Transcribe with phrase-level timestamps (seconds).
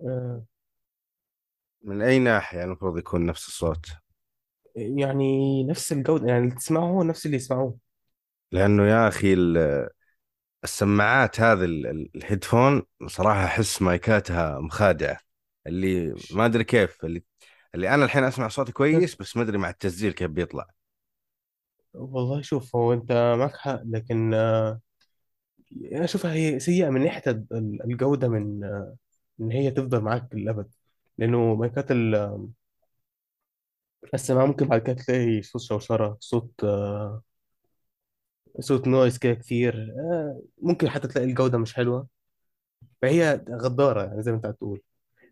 [0.00, 0.42] آه،
[1.82, 3.86] من أي ناحية المفروض يكون نفس الصوت؟
[4.76, 7.78] يعني نفس الجودة يعني اللي تسمعه هو نفس اللي يسمعوه.
[8.52, 9.88] لأنه يا أخي ال-
[10.64, 15.18] السماعات هذه ال- ال- الهيدفون صراحة أحس مايكاتها مخادعة.
[15.66, 17.24] اللي ما أدري كيف اللي
[17.74, 20.66] اللي أنا الحين أسمع صوتي كويس بس ما أدري مع التسجيل كيف بيطلع.
[21.94, 24.80] والله شوف هو أنت معك حق لكن آه،
[25.92, 28.96] أنا أشوفها هي سيئة من ناحية ال- الجودة من آه،
[29.40, 30.74] إن هي تفضل معاك للأبد
[31.18, 32.48] لأنه مايكات ال-
[34.14, 37.22] السماعة ممكن بعد كده تلاقي صوت شوشرة صوت آه،
[38.60, 42.08] صوت noise كده كتير آه، ممكن حتى تلاقي الجودة مش حلوة.
[43.02, 44.80] فهي غدارة يعني زي ما أنت هتقول.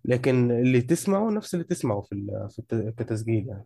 [0.05, 3.64] لكن اللي تسمعه نفس اللي تسمعه في ال- في الت- كتسجيل يعني.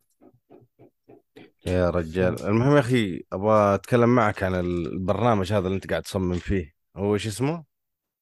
[1.67, 2.43] يا رجال.
[2.47, 6.75] المهم يا أخي أبغى أتكلم معك عن البرنامج هذا اللي أنت قاعد تصمم فيه.
[6.97, 7.65] هو إيش اسمه؟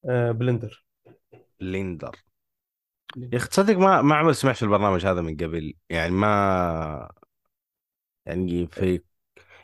[0.08, 0.84] آه، Blender
[1.60, 2.16] Blender.
[3.32, 5.74] يا أخي تصدق ما ما عمري سمعت في البرنامج هذا من قبل.
[5.90, 7.08] يعني ما
[8.26, 9.00] يعني في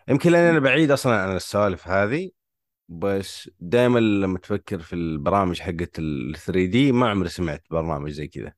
[0.08, 2.30] يمكن لأني أنا بعيد أصلا عن السوالف هذه
[2.88, 8.54] بس دائما لما تفكر في البرامج حقت ال 3D ما عمري سمعت برنامج زي كذا.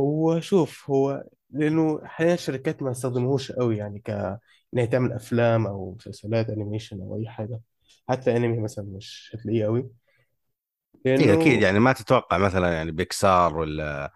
[0.00, 5.66] هو شوف هو لأنه حاليا الشركات ما استخدموهوش قوي يعني ك ان هي تعمل أفلام
[5.66, 7.60] أو مسلسلات animation أو أي حاجة.
[8.08, 9.90] حتى انمي مثلا مش هتلاقيه قوي
[11.06, 14.12] اي أكيد لأنه يعني ما تتوقع مثلا يعني بيكسار ولا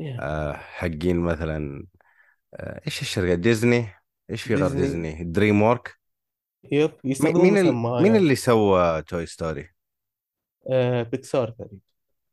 [0.00, 1.86] yeah، آه حقين مثلا
[2.54, 3.88] آه إيش الشركة؟ ديزني؟
[4.30, 5.24] إيش في غير ديزني.
[5.24, 5.98] Dream Work؟
[6.72, 7.74] yep مين ال...
[7.74, 9.68] مين اللي سوى Toy Story؟
[10.70, 11.78] آه بيكسار تقريبا.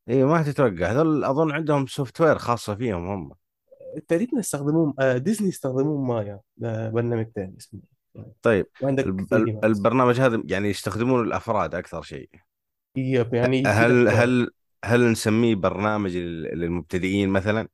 [0.09, 0.91] اي ما تتوقع.
[0.91, 3.31] هذول أظن عندهم software خاصة فيهم هم.
[4.07, 7.79] تقريبا استخدموه آه ديزني استخدموه مايا ده برنامج تاني اسمه.
[8.41, 9.27] طيب وعندك الب...
[9.29, 12.29] 3 دي ال- ماكس البرنامج هذا يعني يستخدمون الأفراد أكثر شيء.
[12.97, 14.49] يب يعني هل هل
[14.85, 17.67] هل نسميه برنامج لل- للمبتدئين مثلا؟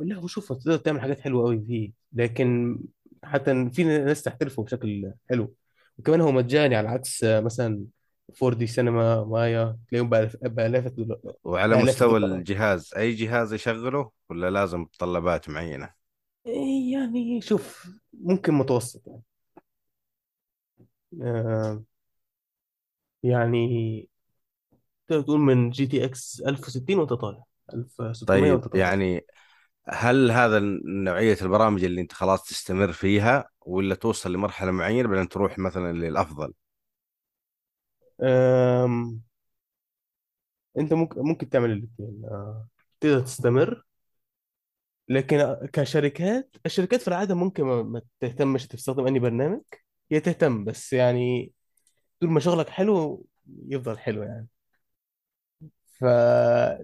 [0.00, 2.78] لا هو شوف تقدر تعمل حاجات حلوة قوي فيه لكن
[3.24, 5.54] حتى في ناس تحترفه بشكل حلو.
[5.98, 7.84] وكمان هو مجاني على عكس مثلا
[8.42, 10.10] 4 دي سينما مايا تلاقيهم
[10.42, 15.94] بآلاف الدولار وعلى بآلاف مستوى الدولارات الجهاز أي جهاز يشغله ولا لازم متطلبات معينة؟
[16.46, 19.22] إيه يعني شوف ممكن متوسط يعني.
[21.22, 21.82] آه
[23.22, 24.08] يعني
[25.08, 27.44] تقدر تقول من GTX 1060 وأنت طالع
[27.74, 28.84] 1600 طيب وأنت طالع.
[28.84, 29.26] يعني
[29.88, 35.58] هل هذا نوعية البرامج اللي أنت خلاص تستمر فيها ولا توصل لمرحلة معينة بعدين تروح
[35.58, 36.54] مثلا للأفضل؟
[38.28, 39.22] آم،
[40.78, 42.22] أنت ممكن ممكن تعمل الاثنين.
[42.24, 42.68] آه
[43.00, 43.84] تقدر تستمر
[45.08, 49.60] لكن كشركات الشركات في العادة ممكن ما, ما تهتمش تستخدم أي برنامج
[50.12, 51.52] هي تهتم بس يعني
[52.20, 53.26] طول ما شغلك حلو
[53.68, 54.48] يفضل حلو يعني.
[56.00, 56.04] ف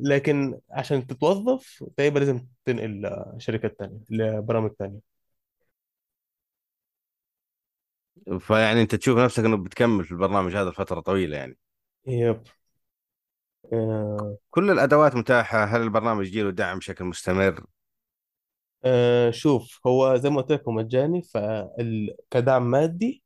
[0.00, 5.16] لكن عشان تتوظف تقريبا لازم تنقل شركات تانية لبرامج تانية.
[8.40, 11.56] فيعني أنت تشوف نفسك أنه بتكمل في البرنامج هذا لفترة طويلة يعني.
[12.06, 12.42] يب.
[13.72, 14.38] آه.
[14.50, 17.64] كل الأدوات متاحة؟ هل البرنامج يجيله دعم بشكل مستمر؟
[18.84, 23.22] آه شوف هو زي ما قلت لك هو مجاني فكدعم مادي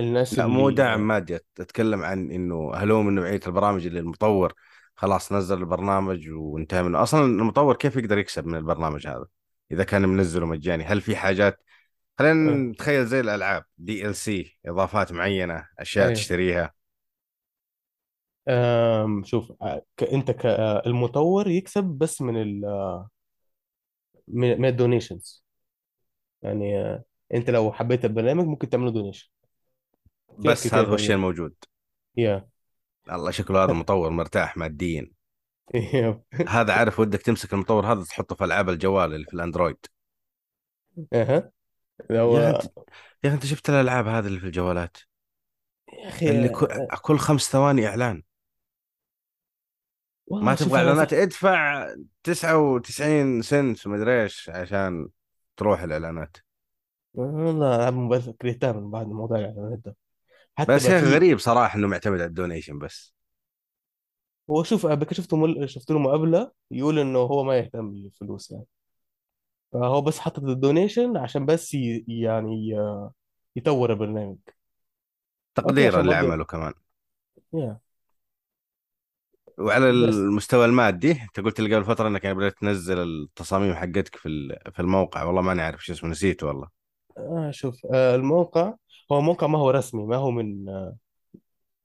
[0.00, 1.36] الناس لا مو دعم مادي.
[1.36, 4.54] أتكلم عن أنه هل هو من نوعية البرامج اللي المطور
[4.94, 7.02] خلاص نزل البرنامج وانتهى منه.
[7.02, 9.26] أصلا المطور كيف يقدر يكسب من البرنامج هذا
[9.70, 11.62] إذا كان منزله مجاني؟ هل في حاجات؟
[12.18, 16.72] خلينا نتخيل زي الألعاب دي ال سي إضافات معينة أشياء أيوه تشتريها.
[18.48, 19.52] آم، شوف
[19.96, 22.64] ك- أنت كالمطور يكسب بس من ال
[24.28, 25.44] من ال donations.
[26.42, 26.98] يعني
[27.34, 29.28] أنت لو حبيت البرنامج ممكن تعمله donation.
[30.38, 31.54] بس هذا هو الشيء الموجود.
[32.16, 32.48] yeah.
[33.12, 35.10] الله شكله هذا مطور مرتاح ماديا.
[35.74, 39.86] يا هذا عارف ودك تمسك المطور هذا تحطه في العاب الجوال اللي في الأندرويد.
[41.12, 41.50] أها.
[42.10, 42.58] لو يا
[43.24, 44.96] أخي أنت شفت الألعاب هذه اللي في الجوالات؟
[45.92, 48.22] يا أخي اللي كل, كل خمس ثواني إعلان.
[50.30, 51.86] ما تبغى إعلانات؟ ادفع
[52.22, 55.08] 99 سنت ومدري إيش عشان
[55.56, 56.36] تروح الإعلانات.
[57.14, 59.96] والله ألعاب موبايل كرهتها من بعد موضوع الإعلانات ده.
[60.58, 63.14] حتى بس في غريب صراحة إنه معتمد على الدونيشن بس.
[64.50, 65.70] هو شوف قبل كده شفت مل...
[65.70, 68.66] شفت له مقابلة يقول إنه هو ما يهتم بالفلوس يعني.
[69.72, 72.04] فهو بس حاطط الدونيشن عشان بس ي...
[72.08, 73.10] يعني ي-
[73.56, 74.38] يطور البرنامج.
[75.54, 76.74] تقديرا برضه لعمله كمان.
[77.52, 77.80] يا
[79.58, 80.24] وعلى بس.
[80.24, 85.22] المستوى المادي أنت قلت لي قبل فترة إنك بدأت تنزل التصاميم حقتك في في الموقع.
[85.24, 86.68] والله ماني عارف شو اسمه نسيته والله.
[87.18, 88.74] آه شوف آه الموقع
[89.12, 90.64] هو موقع ما هو رسمي ما هو من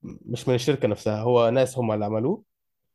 [0.04, 2.44] مش من الشركة نفسها هو ناس هم اللي عملوه.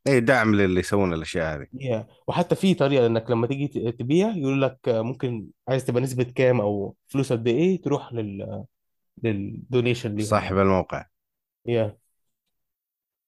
[0.09, 1.67] اي دعم للي يسوون الأشياء هذه.
[1.77, 2.05] yeah.
[2.29, 6.95] وحتى في طريقة إنك لما تيجي تبيع يقول لك ممكن عايز تبقى نسبة كام أو
[7.07, 8.65] فلوس قد إيه تروح لل
[9.23, 10.27] لل donation ليهم.
[10.27, 11.07] صاحب الموقع.
[11.69, 11.91] yeah.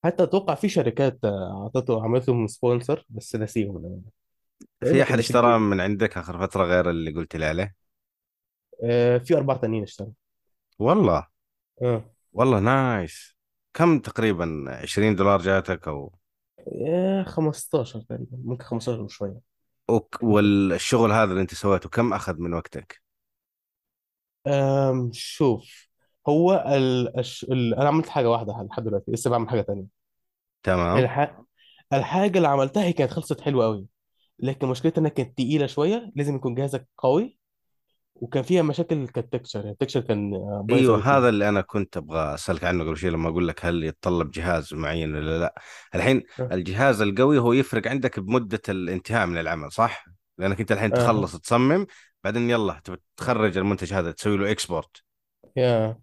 [0.03, 4.01] حتى أتوقع في شركات أعطته عملت لهم sponsor بس نسيهم.
[4.79, 7.75] في أحد اشترى من عندك آخر فترة غير اللي قلت لي عليه؟
[8.83, 10.11] آه، في أربعة تانيين اشتروا.
[10.81, 11.27] والله.
[11.81, 12.11] آه.
[12.33, 13.35] والله نايس.
[13.73, 16.13] كم تقريبا 20 دولار جاتك أو؟
[16.87, 19.39] آه، 15 تقريبا ممكن 15 وشوية.
[19.89, 23.01] وك- والشغل هذا اللي أنت سويته كم أخذ من وقتك؟
[24.47, 25.87] أم شوف
[26.29, 27.19] هو ال...
[27.19, 27.43] الش...
[27.43, 27.73] ال...
[27.75, 29.85] أنا عملت حاجة واحدة لحد دلوقتي لسه بعمل حاجة تانية.
[30.63, 30.97] تمام.
[30.97, 31.41] الح...
[31.93, 33.87] الحاجة اللي عملتها هي كانت خلصت حلوة قوي
[34.39, 37.37] لكن مشكلتها إنها كانت تقيلة شوية لازم يكون جهازك قوي.
[38.21, 41.61] وكان فيها مشاكل كال texture يعني ال texture كان آه، بايظ أيوه هذا اللي أنا
[41.61, 45.55] كنت أبغى أسألك عنه قبل شوي لما أقول لك هل يتطلب جهاز معين ولا لأ.
[45.95, 46.49] الحين آه.
[46.51, 50.05] الجهاز القوي هو يفرق عندك بمدة الانتهاء من العمل صح؟
[50.37, 50.95] لأنك أنت الحين آه.
[50.95, 51.85] تخلص تصمم
[52.23, 52.81] بعدين يلا
[53.17, 55.03] تخرج المنتج هذا تسوي له export
[55.55, 55.97] yeah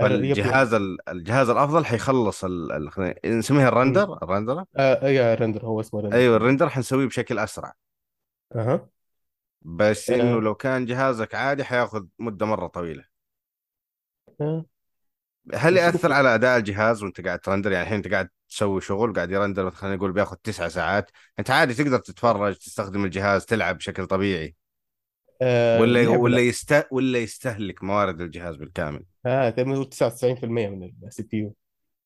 [0.00, 2.90] الر- yep فالجهاز ال- الجهاز الأفضل حيخلص ال...
[3.26, 3.68] نسميها.
[3.68, 7.38] ال render ال render آه yeah render هو اسمه render أيوه ال render حنسويه بشكل
[7.38, 7.72] أسرع.
[8.54, 8.88] أها.
[9.64, 10.40] بس إنه آه.
[10.40, 13.04] لو كان جهازك عادي حياخذ مدة مرة طويلة.
[14.40, 14.64] آه.
[15.54, 19.12] هل يأثر على أداء الجهاز وأنت قاعد ت render؟ يعني الحين أنت قاعد تسوي شغل
[19.12, 21.10] قاعد ي render خلينا نقول بياخذ تسعة ساعات.
[21.38, 24.56] أنت عادي تقدر تتفرج تستخدم الجهاز تلعب بشكل طبيعي.
[25.42, 25.80] آه.
[25.80, 26.42] ولا ولا لا.
[26.42, 31.54] يست ولا يستهلك موارد الجهاز بالكامل؟ آه تقريبا نقول 99% من ال CPU.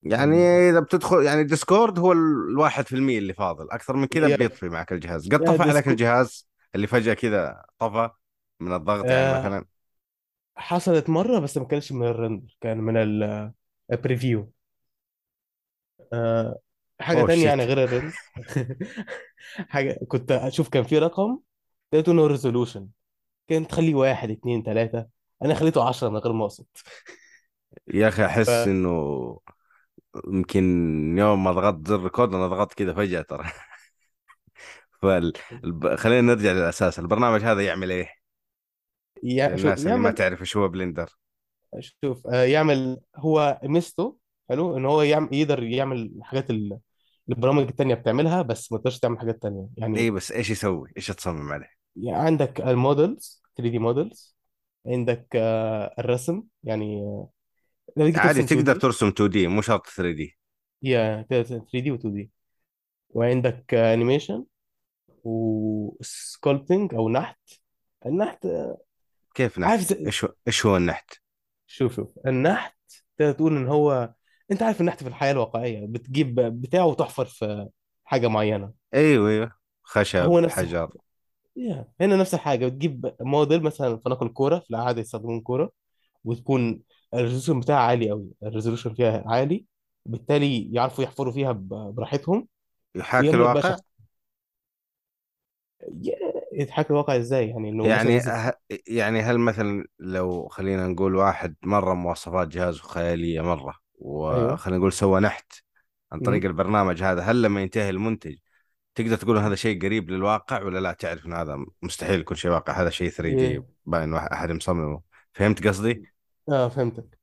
[0.02, 3.70] يعني إذا بتدخل يعني Discord هو الواحد في المية اللي فاضل.
[3.70, 5.28] أكثر من كذا بيطفي معك الجهاز.
[5.28, 8.10] قد طفى عليك الجهاز؟ اللي فجأة كذا طفى
[8.60, 9.32] من الضغط يعني آه.
[9.32, 9.66] مثلا
[10.56, 12.96] حصلت مرة بس ما كانش من ال render كان من
[13.92, 14.52] ال preview
[16.12, 16.58] آه.
[17.00, 18.16] حاجة أوه تانية يعني غير ال render
[19.68, 21.38] حاجة كنت أشوف كان في رقم
[21.92, 22.88] لقيته انه resolution
[23.48, 25.06] كان تخليه واحد اتنين تلاتة.
[25.44, 26.66] أنا خليته 10 من غير ما أقصد.
[27.94, 28.90] يا أخي ف أحس إنه
[30.28, 30.62] يمكن
[31.18, 33.44] يوم ما ضغطت زر record أنا ضغطت كذا فجأة ترى.
[35.02, 35.32] فال...
[35.98, 38.06] خلينا نرجع للأساس البرنامج هذا يعمل
[39.22, 39.56] يع...
[39.56, 41.18] شوف للناس اللي ما يعمل تعرف إيش هو Blender.
[41.80, 44.18] شوف آه، يعمل هو ميزته
[44.48, 46.78] حلو ان هو يعمل يقدر يعمل الحاجات اللي
[47.28, 51.52] البرامج التانية بتعملها بس ما تقدرش تعمل حاجات تانية يعني بس إيش يسوي؟ إيش تصمم
[51.52, 54.36] عليه؟ يعني عندك ال models 3D models
[54.86, 57.30] عندك آه، الرسم يعني آه،
[57.98, 60.36] عادي ترسم تقدر 2D ترسم 2D مو شرط 3D
[60.82, 62.30] yeah 3D و 2D
[63.10, 64.44] وعندك animation
[65.28, 67.38] و sculpting أو نحت.
[68.06, 68.46] النحت
[69.34, 70.06] كيف عارف نحت زي...
[70.06, 71.14] إيش هو إيش هو النحت؟
[71.66, 72.08] شوف شوف.
[72.26, 72.78] النحت
[73.16, 74.14] تقدر تقول إن هو
[74.50, 77.68] أنت عارف النحت في الحياة الواقعية بتجيب بتاعه وتحفر في
[78.04, 78.72] حاجة معينة.
[78.94, 79.52] أيوه أيوه.
[79.82, 80.90] خشب هو نفس حجر.
[81.58, 81.84] Yeah.
[82.00, 82.66] هنا نفس الحاجة.
[82.66, 85.70] بتجيب موديل مثلا فلنقل كورة في العادة يستخدمون كورة
[86.24, 86.82] وتكون
[87.14, 89.64] ال resolution بتاعها عالي قوي ال resolution فيها عالي
[90.06, 92.48] بالتالي يعرفوا يحفروا فيها براحتهم.
[92.94, 93.78] يحاكي ما يبقاش الواقع؟
[96.52, 98.54] يتحكى الواقع إزاي؟ يعني إنه يعني ه...
[98.88, 104.52] يعني هل مثلا لو خلينا نقول واحد مرة مواصفات جهازه خيالية مرة أيوه.
[104.52, 105.52] وخلينا نقول سوى نحت
[106.12, 106.50] عن طريق مم.
[106.50, 108.36] البرنامج هذا هل لما ينتهي المنتج
[108.94, 112.82] تقدر تقول هذا شيء قريب للواقع ولا لا؟ تعرف إن هذا مستحيل يكون شيء واقع
[112.82, 113.66] هذا شيء 3D إيه.
[113.86, 115.00] باين واحد أحد مصممه.
[115.32, 116.02] فهمت قصدي؟
[116.48, 117.18] آه فهمتك.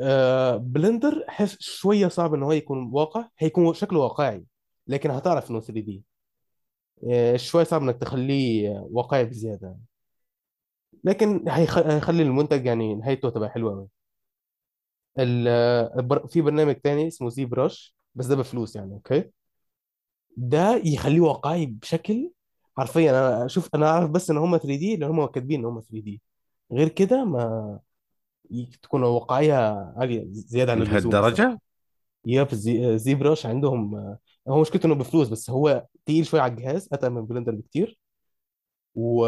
[0.00, 4.44] آه Blender حس شوية صعب ان هو يكون واقع هيكون شكله واقعي
[4.86, 6.04] لكن هتعرف إنه 3D.
[7.10, 9.76] آه شوية صعب إنك تخليه واقعي بزيادة
[11.04, 13.88] لكن هيخ- هيخلي المنتج يعني نهايته تبقى حلوة قوي
[15.18, 15.48] ال-
[15.98, 19.30] البر- في برنامج تاني اسمه ZBrush بس ده بفلوس يعني okay؟
[20.36, 22.30] ده يخليه واقعي بشكل
[22.76, 26.22] حرفيا أنا أشوف أنا أعرف بس إن هم 3D لأن هم كاتبين إن هم 3D
[26.72, 27.78] غير كده ما
[28.50, 29.54] ي- تكون واقعيه
[29.96, 31.60] عالية زيادة عن اللزوم لهالدرجة؟
[32.26, 33.94] yep Z, ZBrush عندهم
[34.48, 37.98] هو مشكلته إنه بفلوس بس هو تقيل شوية على الجهاز أتقل من Blender بكتير.
[38.94, 39.26] و...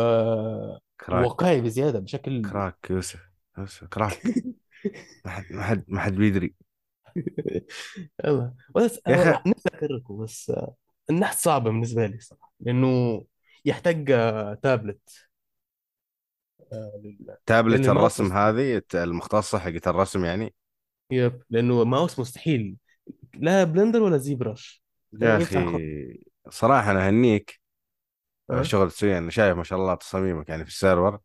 [1.00, 1.25] crack.
[1.25, 3.21] وواقعي بزيادة بشكل crack يوسف
[3.59, 4.23] يوسف crack.
[5.25, 6.55] ما حد ما حد ما حد بيدري.
[8.25, 8.55] يلا.
[8.76, 10.53] بس يا أخي نفسي اكرره بس
[11.11, 13.25] النحت صعب بالنسبة لي صراحة لأنه
[13.65, 14.07] يحتاج
[14.62, 15.29] تابلت.
[16.73, 20.55] لأن تابلت الماوس الرسم هذه المختصة حقت الرسم يعني؟
[21.11, 22.76] yep لأنه ماوس مستحيل.
[23.40, 24.83] لا Blender ولا ZBrush
[25.21, 26.21] يا أخي.
[26.50, 27.61] صراحة أنا أهنيك
[28.52, 31.21] على أه؟ الشغل تسويه أنا شايف ما شاء الله تصاميمك يعني في ال server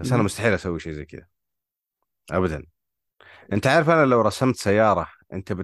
[0.00, 0.22] بس أنا.
[0.22, 1.26] مستحيل أسوي شيء زي كذا
[2.32, 2.66] ابدا
[3.52, 5.56] أنت عارف أنا لو رسمت سيارة أنت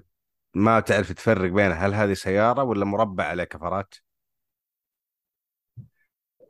[0.54, 3.94] ما تعرف تفرق بينها هل هذه سيارة ولا مربع عليه كفرات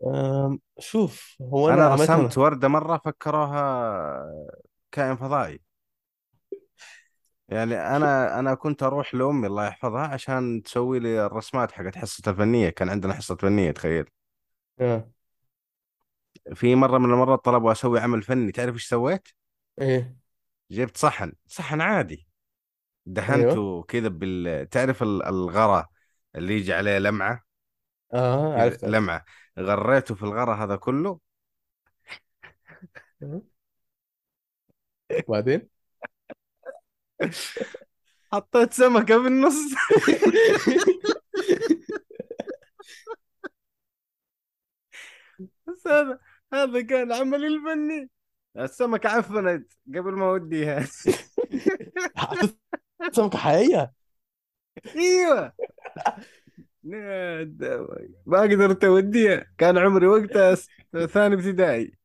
[0.06, 4.24] أم، شوف هو أنا أنا رسمت وردة مرة فكروها
[4.92, 5.60] كائن فضائي
[7.50, 12.70] يعني أنا أنا كنت أروح لأمي الله يحفظها عشان تسوي لي الرسمات حقت حصة الفنية
[12.70, 14.04] كان عندنا حصة فنية تخيل.
[14.80, 15.10] آه.
[16.54, 19.28] في مرة من المرات طلبوا أسوي عمل فني تعرف إيش سويت؟
[19.80, 20.16] إيه.
[20.70, 22.14] جبت صحن صحن عادي.
[22.14, 22.26] أيوه.
[23.06, 25.86] دهنته كذا بال تعرف ال- الغرا
[26.36, 27.42] اللي يجي عليه لمعة؟
[28.14, 28.84] آه كذا عرفت عرفت.
[28.84, 29.24] لمعة.
[29.58, 31.20] غريته في الغرا هذا كله.
[33.22, 33.42] آه.
[35.28, 35.68] وبعدين
[38.32, 39.74] حطيت سمكة في النص.
[45.66, 46.18] بس هذا
[46.52, 48.10] هذا كان عملي الفني.
[48.56, 50.86] السمكة عفنت قبل ما أوديها.
[52.16, 52.56] حطيت
[53.16, 53.92] سمكة حقيقية؟
[54.96, 55.52] إيوه.
[58.26, 59.46] ما قدرت أوديها.
[59.58, 60.54] كان عمري وقتها
[61.06, 61.98] ثاني ابتدائي.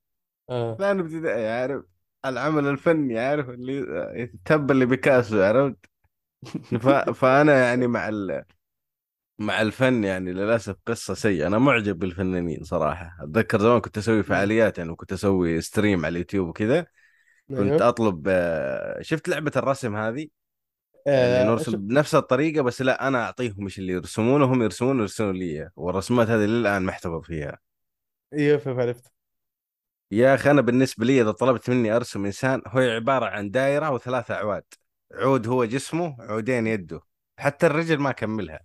[0.49, 0.75] آه.
[0.77, 1.83] ثاني ابتدائي عارف.
[2.29, 5.77] العمل الفني عارف؟ اللي تب اللي بيكاسو عرفت؟
[6.81, 6.87] ف...
[6.89, 8.43] فأنا يعني مع ال...
[9.39, 11.47] مع الفن يعني للأسف قصة سيئة.
[11.47, 13.17] أنا معجب بالفنانين صراحة.
[13.21, 14.23] أتذكر زمان كنت أسوي.
[14.23, 16.85] فعاليات يعني كنت أسوي ستريم على اليوتيوب وكذا.
[17.49, 17.89] كنت أيوه.
[17.89, 20.27] أطلب آه، شفت لعبة الرسم هذه؟
[21.07, 25.35] اللي آه نرسم بنفس الطريقة بس لا أنا أعطيهم إيش اللي يرسمونه هم يرسمون ويرسمون
[25.35, 25.71] لي إياه.
[25.75, 27.59] والرسومات هذه للآن محتفظ فيها.
[28.33, 29.14] أيوه فهمت
[30.11, 34.33] يا أخي أنا بالنسبة لي إذا طلبت مني أرسم إنسان هو عبارة عن دائرة وثلاثة
[34.35, 34.63] أعواد.
[35.13, 37.01] عود هو جسمه عودين يده.
[37.39, 38.59] حتى الرجل ما اكملها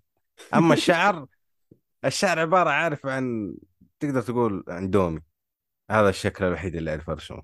[0.54, 1.26] أما الشعر
[2.04, 3.54] الشعر عبارة عارف عن
[4.00, 5.20] تقدر تقول عن دومي.
[5.90, 7.42] هذا الشكل الوحيد اللي أعرف أرسمه.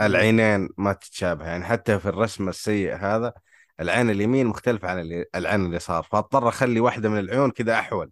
[0.00, 1.46] العينين ما تتشابه.
[1.46, 3.32] يعني حتى في الرسم السيء هذا
[3.80, 6.02] العين اليمين مختلفة عن العين اليسار.
[6.02, 8.10] فاضطر أخلي واحدة من العيون كذا أحول.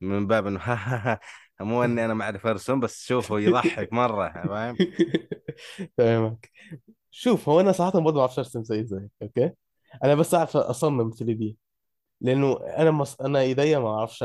[0.00, 0.60] من باب إنه
[1.60, 4.76] مو إني أنا ما أعرف أرسم بس شوفه يضحك مرة فاهم؟
[5.98, 6.50] فاهمك.
[7.10, 9.50] شوف هو أنا صراحة برضه ما بعرفش أرسم زي زيك أوكي؟
[10.04, 11.58] أنا بس أعرف أصمم 3 دي.
[12.20, 13.20] لأنه أنا مص...
[13.20, 14.24] أنا إيديا ما أعرفش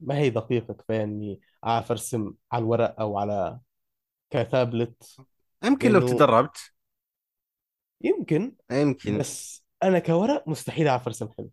[0.00, 3.60] ما هي دقيقة كفاية إني أعرف أرسم على الورق أو على
[4.30, 5.16] كتابلت.
[5.64, 6.72] يمكن لو تدربت.
[8.04, 9.18] يمكن يمكن.
[9.18, 11.50] بس أنا كورق مستحيل أعرف أرسم حلو.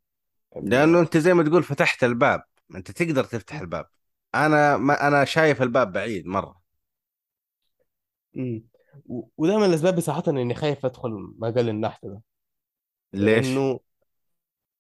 [0.64, 2.44] لأنه أنت زي ما تقول فتحت الباب
[2.76, 3.86] أنت تقدر تفتح الباب.
[4.36, 6.62] أنا ما أنا شايف الباب بعيد مرة.
[8.38, 8.64] امم
[9.38, 12.22] وده من الأسباب صراحة إني خايف أدخل مجال النحت ده.
[13.14, 13.80] ليش؟ لأنه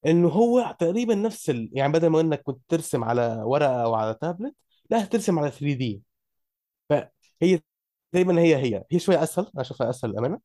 [0.05, 1.69] إنه هو تقريبا نفس ال...
[1.73, 4.55] يعني بدل ما إنك كنت ترسم على ورقة أو على تابلت
[4.89, 6.01] لا هترسم على 3 دي.
[6.89, 7.61] فهي
[8.13, 8.85] تقريبا هي هي.
[8.91, 10.39] هي شوية أسهل أنا اشوفها أسهل الامانه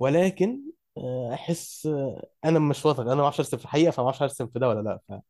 [0.00, 0.62] ولكن
[0.98, 3.00] آه، أحس آه، أنا مش واثق.
[3.00, 5.00] أنا ما أعرفش أرسم في الحقيقة فما أعرفش أرسم في ده ولا لا.
[5.08, 5.22] ف لا-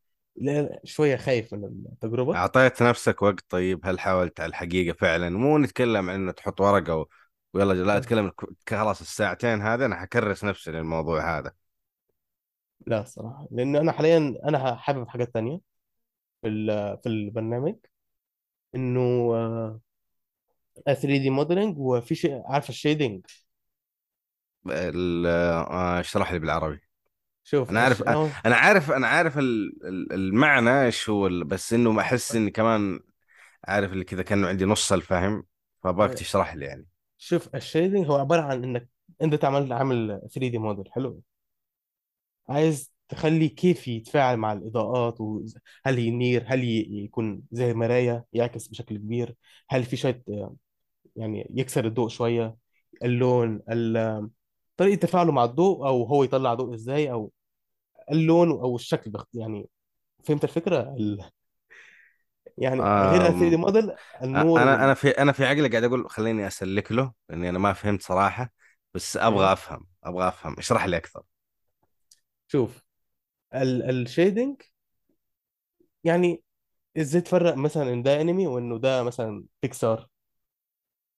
[0.84, 2.34] شوية خايف من التجربة.
[2.36, 6.96] أعطيت نفسك وقت طيب هل حاولت على الحقيقة فعلا؟ مو نتكلم عن إنه تحط ورقة
[6.96, 7.06] و...
[7.54, 11.52] ويلا لا أتكلم ك- خلاص الساعتين هذا أنا حكرس نفسي للموضوع هذا.
[12.86, 15.60] لا الصراحه لأن أنا حاليا أنا حابب حاجات تانية
[16.42, 16.48] في
[17.02, 17.76] في البرنامج.
[18.74, 19.00] إنه
[19.36, 19.80] آه،
[20.86, 23.22] 3D modeling وفي شيء عارف ال shading؟
[24.70, 26.80] ال- آه، اشرح لي بالعربي.
[27.44, 28.02] شوف أنا عارف
[28.46, 33.00] أنا عارف أنا عارف ال- ال- المعنى إيش هو بس إنه ما أحس إني كمان
[33.64, 35.46] عارف اللي كذا كأنه عندي نص الفهم
[35.84, 36.86] فأبغاك آه، تشرح لي يعني.
[37.18, 38.88] شوف الشيدنج هو عبارة عن إنك
[39.22, 41.22] أنت تعمل عامل 3 دي موديل حلو؟
[42.48, 46.64] عايز تخلي كيف يتفاعل مع الإضاءات وهل ينير هل
[47.04, 49.34] يكون زي مراية يعكس بشكل كبير
[49.70, 50.56] هل في شوية آه،
[51.16, 52.56] يعني يكسر الضوء شوية
[53.04, 53.62] اللون
[54.82, 57.32] طريقة تفاعله مع الضوء أو هو يطلع ضوء إزاي أو
[58.12, 59.26] اللون أو الشكل بخ...
[59.34, 59.68] يعني
[60.24, 61.24] فهمت الفكرة؟ ال...
[62.58, 64.84] يعني غير ال 3 آم، D model النور أنا وال...
[64.84, 68.52] أنا في أنا في عقلي قاعد أقول خليني أسلك له لأني أنا ما فهمت صراحة
[68.94, 70.56] بس أبغى أيوه أفهم أبغى أفهم.
[70.58, 71.22] اشرح لي أكثر.
[72.48, 72.82] شوف
[73.54, 73.82] ال...
[73.90, 74.62] الشيدنج
[76.04, 76.42] يعني
[76.98, 80.08] إزاي تفرق مثلا إن ده انمي وإنه ده مثلا بيكسار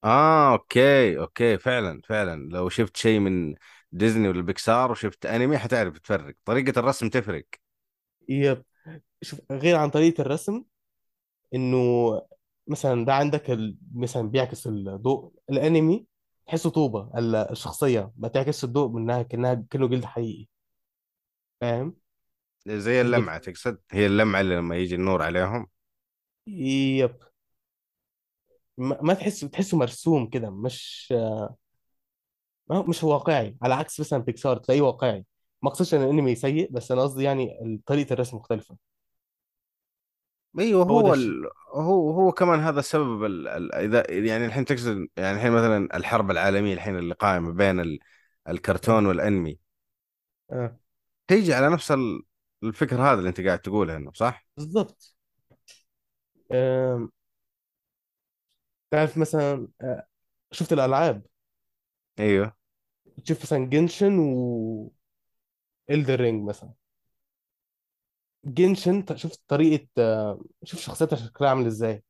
[0.05, 2.49] آه okay okay فعلا فعلا.
[2.51, 3.55] لو شفت شيء من
[3.93, 6.35] ديزني ولا بيكسار وشفت أنمي حتعرف تفرق.
[6.45, 7.45] طريقة الرسم تفرق.
[8.29, 8.65] yep.
[9.23, 10.65] شوف غير عن طريقة الرسم
[11.55, 11.79] إنه
[12.67, 13.77] مثلا ده عندك ال...
[13.95, 15.33] مثلا بيعكس الضوء.
[15.51, 16.07] الأنمي
[16.47, 20.49] تحسه طوبة ال- الشخصية ما تعكس الضوء منها كأنها كأنه جلد حقيقي.
[21.61, 21.97] فاهم؟
[22.67, 23.01] زي.
[23.01, 25.67] اللمعة تقصد؟ هي اللمعة اللي لما يجي النور عليهم؟
[26.47, 27.17] يب.
[28.79, 31.13] ما, ما تحسه تحسه مرسوم كده مش
[32.69, 35.25] ما مش واقعي على عكس مثلا بيكسار تلاقيه واقعي.
[35.63, 38.77] ما أقصدش إن الأنمي سيء بس أنا قصدي يعني طريقة الرسم مختلفة.
[40.59, 41.51] أيوه هو ده هو الشيء ال...
[41.75, 43.49] هو هو كمان هذا السبب ال...
[43.49, 43.75] ال...
[43.75, 47.99] إذا يعني الحين تقصد يعني الحين مثلا الحرب العالمية الحين اللي قائمة بين ال...
[48.49, 49.59] الكرتون والأنمي.
[50.51, 50.79] آه.
[51.29, 52.23] تيجي على نفس ال-
[52.63, 55.15] الفكر هذا اللي أنت قاعد تقوله إنه صح؟ بالظبط
[56.53, 57.11] آم،
[58.95, 60.07] تعرف مثلا آه،
[60.53, 61.23] شفت الألعاب؟
[62.19, 62.57] أيوه.
[63.25, 64.93] تشوف مثلا Genshin و
[65.91, 66.73] Elden Ring مثلا.
[68.45, 72.05] Genshin ت- شوف طريقة آه، شوف شخصيتها شكلها عامل إزاي.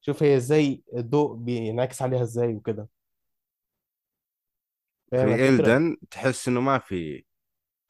[0.00, 2.88] شوف هي إزاي الضوء بينعكس عليها إزاي وكده.
[5.12, 7.22] فاهم؟ في الفكرة إلدن تحس إنه ما في آه،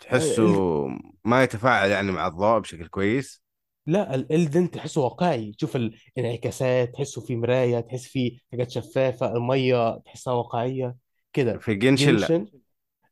[0.04, 3.45] تحسه ال- ما يتفاعل يعني مع الضوء بشكل كويس.
[3.86, 5.52] لا ال Elden تحسه واقعي.
[5.52, 10.96] تشوف الانعكاسات تحسه في مراية تحس فيه حاجات شفافة المية تحسها واقعية
[11.32, 11.58] كده.
[11.58, 12.46] في Genshin لا Genshin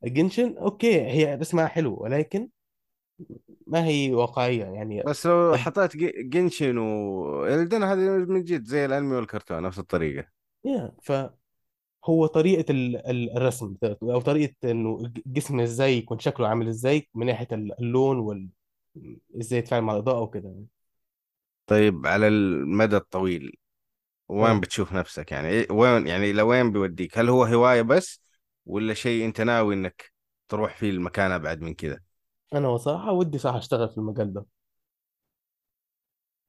[0.05, 2.49] Genshin okay هي رسمها حلو ولكن
[3.67, 5.03] ما هي واقعية يعني.
[5.03, 10.27] بس لو طب حطيت Genshin و Elden هذه من جد زي الأنمي والكرتون نفس الطريقة.
[10.65, 17.09] يا فهو طريقة ال- ال- الرسم أو طريقة إنه الجسم إزاي يكون شكله عامل إزاي
[17.15, 18.49] من ناحية اللون وال
[19.41, 20.49] إزاي يتفاعل مع الإضاءة وكده.
[20.49, 20.67] يعني
[21.67, 23.57] طيب على المدى الطويل
[24.29, 24.61] وين آه.
[24.61, 28.21] بتشوف نفسك يعني؟ إيه وين يعني لوين بيوديك؟ هل هو هواية بس
[28.67, 30.13] ولا شيء أنت ناوي إنك
[30.49, 32.01] تروح فيه المكان أبعد من كذا
[32.55, 34.47] أنا بصراحة ودي صح أشتغل في المجال ده.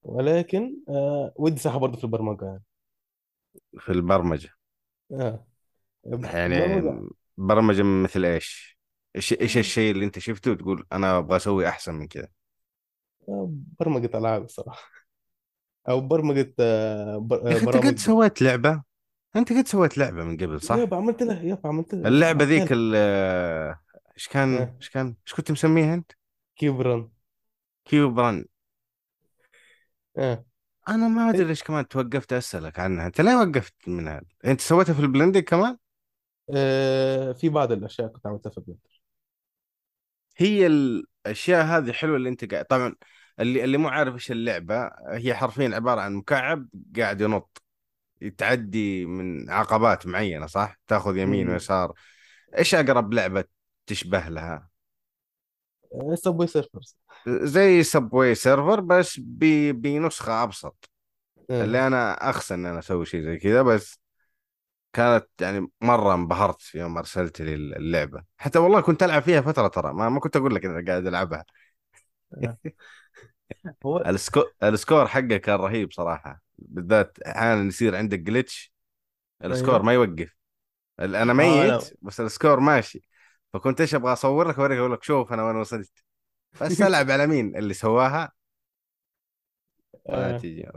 [0.03, 2.63] ولكن آه ودي صح برضه في البرمجة يعني.
[3.79, 4.49] في البرمجة؟
[5.11, 5.45] آه.
[6.05, 8.77] يعني البرمجه برمجة مثل إيش؟
[9.15, 9.59] إيش إيش آه.
[9.59, 12.27] الشيء اللي أنت شفته وتقول أنا أبغى أسوي أحسن من كذا
[13.29, 14.89] آه، برمجة ألعاب الصراحة.
[15.89, 18.83] أو برمجة آه بر- آه، أنت قد سويت لعبة؟
[19.35, 22.07] أنت قد سويت لعبة من قبل صح؟ يابا عملت لها يابا عملت لها.
[22.07, 22.95] اللعبة ذيك ال-
[24.15, 26.03] إيش كان إيش كان؟ إيش كنت مسميها
[26.55, 27.09] كيبرا
[27.85, 28.45] Cube Run.
[30.17, 30.45] آه.
[30.89, 33.07] أنا ما أدري ليش كمان توقفت أسألك عنها.
[33.07, 35.77] أنت ليه وقفت منها؟ أنت سويتها في ال Blender كمان؟
[36.55, 38.94] آه، في بعض الأشياء كنت عملتها في Blender
[40.37, 42.95] هي الأشياء هذه حلوة اللي أنت قاعد طبعا
[43.39, 46.67] اللي اللي مو عارف إيش اللعبة هي حرفيا عبارة عن مكعب
[46.97, 47.63] قاعد ينط
[48.37, 51.93] تعدي من عقبات معينة صح؟ تاخذ يمين ويسار.
[52.57, 53.43] إيش أقرب لعبة
[53.87, 54.69] تشبه لها؟
[56.13, 56.97] Subway Surfers
[57.27, 60.89] زي Subway Surfer بس بنسخة أبسط.
[61.49, 63.99] آه اللي أنا اخسى إن أنا أسوي شيء زي كذا بس
[64.95, 68.23] كانت يعني مرة انبهرت يوم أرسلت لي اللعبة.
[68.37, 71.45] حتى والله كنت ألعب فيها فترة ترى ما, ما كنت أقول لك إني قاعد ألعبها.
[72.43, 72.57] آه.
[73.85, 74.43] هو ال sco...
[74.63, 76.41] ال score حقه كان رهيب صراحة.
[76.57, 78.69] بالذات أحيانا يصير عندك glitch
[79.45, 80.35] ال score أيوه ما يوقف.
[80.99, 83.01] أنا أنا ميت بس ال score ماشي.
[83.53, 85.91] فكنت إيش أبغى اصور لك أوريك أقول لك شوف أنا وين وصلت.
[86.61, 88.33] بس ألعب على مين؟ اللي سواها.
[90.09, 90.37] ما آه.
[90.37, 90.67] تجي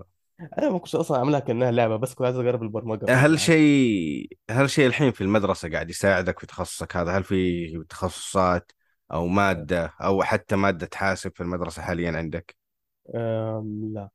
[0.58, 4.70] أنا ما كنتش أصلا عاملها كأنها لعبة بس كنت عايز أجرب البرمجة هل شيء هل
[4.70, 8.72] شيء الحين في المدرسة قاعد يساعدك في تخصصك هذا؟ هل في تخصصات
[9.12, 9.28] أو آه.
[9.28, 12.56] مادة أو حتى مادة حاسب في المدرسة حاليا عندك؟
[13.14, 14.08] آم، لا.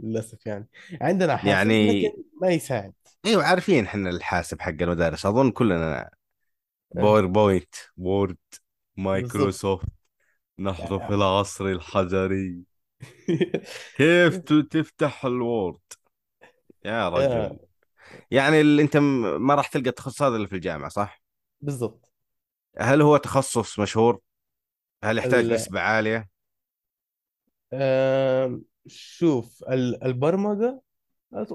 [0.00, 0.68] للأسف يعني.
[1.00, 2.92] عندنا حاسب لكن يعني ما يساعد.
[3.26, 5.26] أيوة عارفين إحنا الحاسب حق المدارس.
[5.26, 6.10] أظن كلنا آه.
[6.94, 8.36] PowerPoint Word
[8.96, 9.88] Microsoft
[10.58, 12.69] نحن في العصر الحجري.
[13.96, 14.38] كيف
[14.70, 15.80] تفتح ال Word
[16.84, 17.48] يا آه.
[17.48, 17.58] رجل
[18.30, 21.22] يعني اللي أنت م- ما راح تلقى التخصص هذا إلا في الجامعة صح؟
[21.60, 22.08] بالظبط
[22.78, 24.20] هل هو تخصص مشهور؟
[25.04, 25.52] هل يحتاج ال...
[25.52, 26.28] نسبة عالية؟
[27.72, 30.80] آم، شوف ال- البرمجة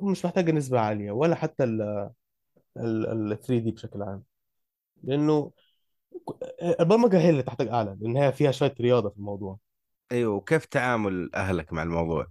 [0.03, 2.11] مش محتاجة نسبة عالية ولا حتى ال
[2.77, 4.23] ال 3 دي بشكل عام
[5.03, 5.53] لأنه
[6.79, 9.59] البرمجة هي اللي تحتاج أعلى لأن هي فيها شوية رياضة في الموضوع
[10.11, 12.27] أيوه وكيف تعامل أهلك مع الموضوع؟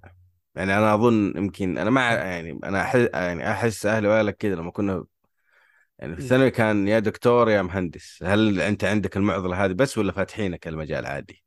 [0.55, 4.71] يعني أنا أظن يمكن أنا مع يعني أنا أحس يعني أحس أهلي وأهلك كذا لما
[4.71, 5.05] كنا
[5.99, 6.25] يعني في مم.
[6.25, 11.07] الثانوي كان يا دكتور يا مهندس، هل أنت عندك المعضلة هذه بس ولا فاتحينك المجال
[11.07, 11.45] عادي؟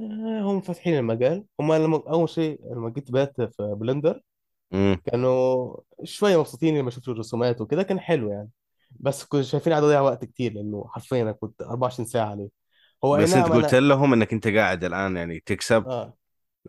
[0.00, 4.20] آه، هم فاتحين المجال هم لما أول شيء لما جيت بدأت في Blender
[4.72, 8.50] إمم كانوا شوية مبسوطين لما شفتوا الرسومات وكده كان حلو يعني
[9.00, 12.50] بس كنت شايفين قاعد اضيع وقت كتير لأنه حرفيا أنا كنت 24 ساعة عليه
[13.04, 15.88] هو اي بس أنت قلت أنا لهم إنك أنت قاعد الآن يعني تكسب.
[15.88, 16.16] آه.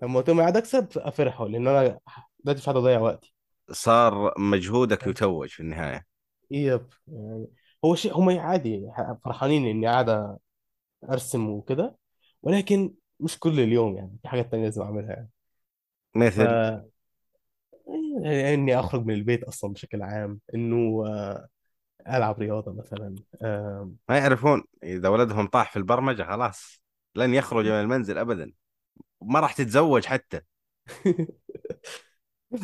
[0.02, 2.00] لما قلت لهم قاعد أكسب أفرحوا لأن أنا
[2.40, 3.34] دلوقتي مش أضيع وقتي.
[3.72, 5.10] صار مجهودك آه.
[5.10, 6.06] يتوج في النهاية.
[6.52, 7.48] yep يعني
[7.86, 8.92] هو شيء هم عادي
[9.26, 10.38] فرحانين إني قاعد
[11.10, 11.98] أرسم وكده
[12.44, 15.30] ولكن مش كل اليوم يعني في حاجات تانية لازم أعملها يعني.
[16.38, 16.48] ف مثل
[18.24, 21.04] يعني إني أخرج من البيت أصلا بشكل عام إنه
[22.08, 23.16] ألعب رياضة مثلا
[24.10, 26.82] ما يعرفون إذا ولدهم طاح في البرمجة خلاص
[27.16, 28.52] لن يخرج من المنزل ابدا.
[29.22, 30.42] ما راح تتزوج حتى.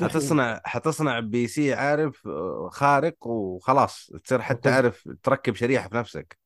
[0.01, 4.11] حتصنع حتصنع بي سي عارف آه، خارق وخلاص.
[4.23, 6.37] تصير حتى عارف تركب شريحة في نفسك.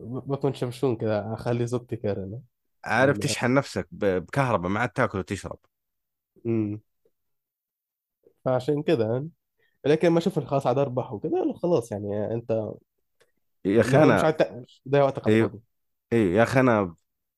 [0.00, 2.40] بكون شمشون كذا أخلي زوجتي كارنة
[2.84, 5.58] عارف تشحن نفسك بكهرباء ما عاد تاكل وتشرب.
[6.46, 6.80] امم
[8.44, 9.30] فعشان يعني.
[9.86, 12.50] لكن ما أشوف إن خلاص عاد أربح وكده لا خلاص يعني أنت
[13.64, 14.34] يا أخي مش أنا عايز
[14.86, 15.62] تضيع وقتك على أيوه الفاضي.
[16.12, 16.94] أيوه يا أخي أنا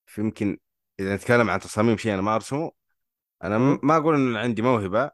[0.07, 0.59] في يمكن
[1.01, 2.71] إذا نتكلم عن تصاميم شيء أنا ما أرسمه
[3.45, 5.11] أنا م- ما أقول إن عندي موهبة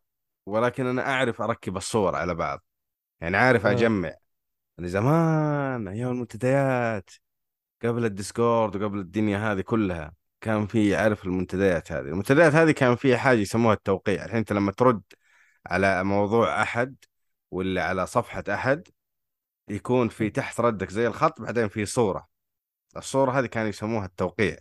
[0.46, 2.64] ولكن أنا أعرف أركب الصور على بعض.
[3.20, 4.14] يعني عارف آه أجمع.
[4.78, 7.10] من زمان أيام المنتديات
[7.84, 12.00] قبل الديسكورد وقبل الدنيا هذه كلها كان في عارف المنتديات هذه.
[12.06, 14.24] المنتديات هذه كان في حاجة يسموها التوقيع.
[14.24, 15.02] الحين أنت لما ترد
[15.66, 16.96] على موضوع أحد
[17.50, 18.88] ولا على صفحة أحد
[19.68, 22.28] يكون في تحت ردك زي الخط بعدين في صورة.
[22.96, 24.56] الصورة هذه كانوا يسموها التوقيع.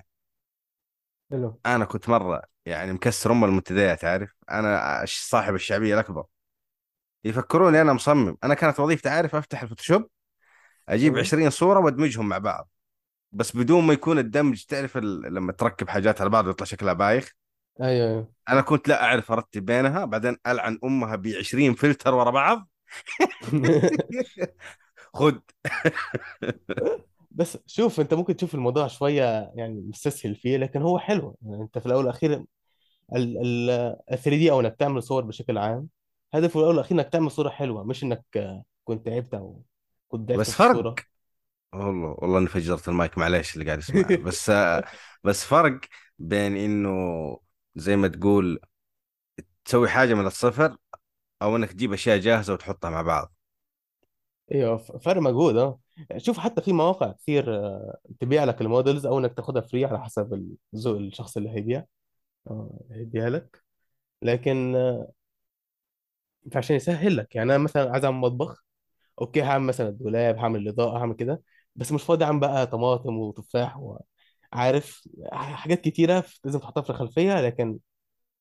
[1.32, 1.60] حلو.
[1.66, 6.26] أنا كنت مرة يعني مكسر أم المنتديات عارف أنا صاحب الشعبية الأكبر.
[7.24, 8.38] يفكروني أنا مصمم.
[8.44, 10.10] أنا كانت وظيفتي عارف؟ أفتح ال Photoshop
[10.90, 12.70] أجيب آه 20 صورة وأدمجهم مع بعض.
[13.32, 15.34] بس بدون ما يكون الدمج تعرف ال...
[15.34, 17.34] لما تركب حاجات على بعض ويطلع شكلها بايخ؟
[17.82, 18.32] أيوه أيوه.
[18.50, 22.70] أنا كنت لا أعرف أرتب بينها بعدين ألعن أمها ب 20 فلتر ورا بعض.
[25.16, 25.42] خد.
[27.32, 31.38] بس شوف انت ممكن تشوف الموضوع شوية يعني مستسهل فيه لكن هو حلو.
[31.42, 32.34] يعني انت في الأول والأخير
[33.16, 33.70] ال
[34.12, 35.90] ال 3D أو إنك تعمل صور بشكل عام
[36.34, 38.24] هدفه في الأول والأخير إنك تعمل صورة حلوة مش إنك
[38.86, 39.64] كنت تعبت أو
[40.10, 40.78] كنت ضعفت بس في فرق.
[40.78, 41.02] الصورة
[41.74, 44.18] والله والله اني فجرت المايك معليش اللي قاعد يسمعها.
[44.24, 44.52] بس
[45.26, 45.82] بس فرق
[46.20, 46.90] بين إنه
[47.76, 48.62] زي ما تقول
[49.66, 50.78] تسوي حاجة من الصفر
[51.42, 53.34] أو إنك تجيب أشياء جاهزة وتحطها مع بعض.
[54.52, 55.80] أيوه فرق مجهود آه.
[56.18, 60.04] شوف حتى في مواقع كتير آه، تبيع لك ال models أو إنك تاخدها free على
[60.04, 61.86] حسب الذوق الشخص اللي هيبيع
[62.48, 63.64] آه هيديها لك.
[64.24, 65.12] لكن آه،
[66.56, 67.36] عشان يسهل لك.
[67.36, 68.64] يعني أنا مثلا عايز أعمل مطبخ
[69.22, 71.44] أوكي هعمل مثلا الدولاب هعمل الاضاءه هعمل كده
[71.76, 73.78] بس مش فاضي أعمل بقى طماطم وتفاح
[74.54, 77.80] وعارف حاجات كتيرة لازم تحطها في الخلفية لكن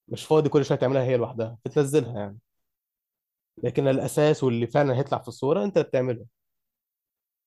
[0.08, 2.38] مش فاضي كل شوية تعملها هي لوحدها بتنزلها يعني.
[3.62, 6.26] لكن الأساس واللي فعلا هيطلع في الصورة أنت بتعمله.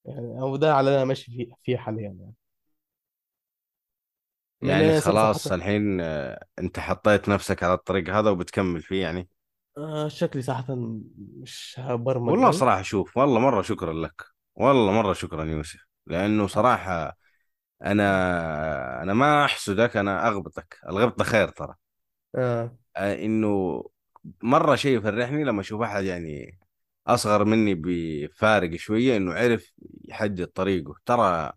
[0.06, 2.34] يعني أو ده على اللي أنا ماشي فيه فيه حاليا يعني.
[4.62, 9.02] يعني لأن ص- صراحة خلاص الحين آه، أنت حطيت نفسك على الطريق هذا وبتكمل فيه
[9.02, 9.30] يعني.
[9.78, 10.76] آه شكلي صراحة
[11.41, 14.22] مش هبرمج والله قوي صراحة شوف والله مرة شكرا لك.
[14.56, 15.80] والله مرة شكرا يوسف.
[16.08, 17.17] لأنه صراحة
[17.84, 20.80] أنا أنا ما أحسدك أنا أغبطك.
[20.89, 21.76] الغبطة خير ترى.
[22.36, 22.78] آه.
[22.98, 23.84] آه، إنه
[24.43, 26.60] مرة شيء يفرحني لما أشوف أحد يعني
[27.08, 29.73] أصغر مني بفارق شوية إنه عرف
[30.05, 30.95] يحدد طريقه.
[31.05, 31.51] ترى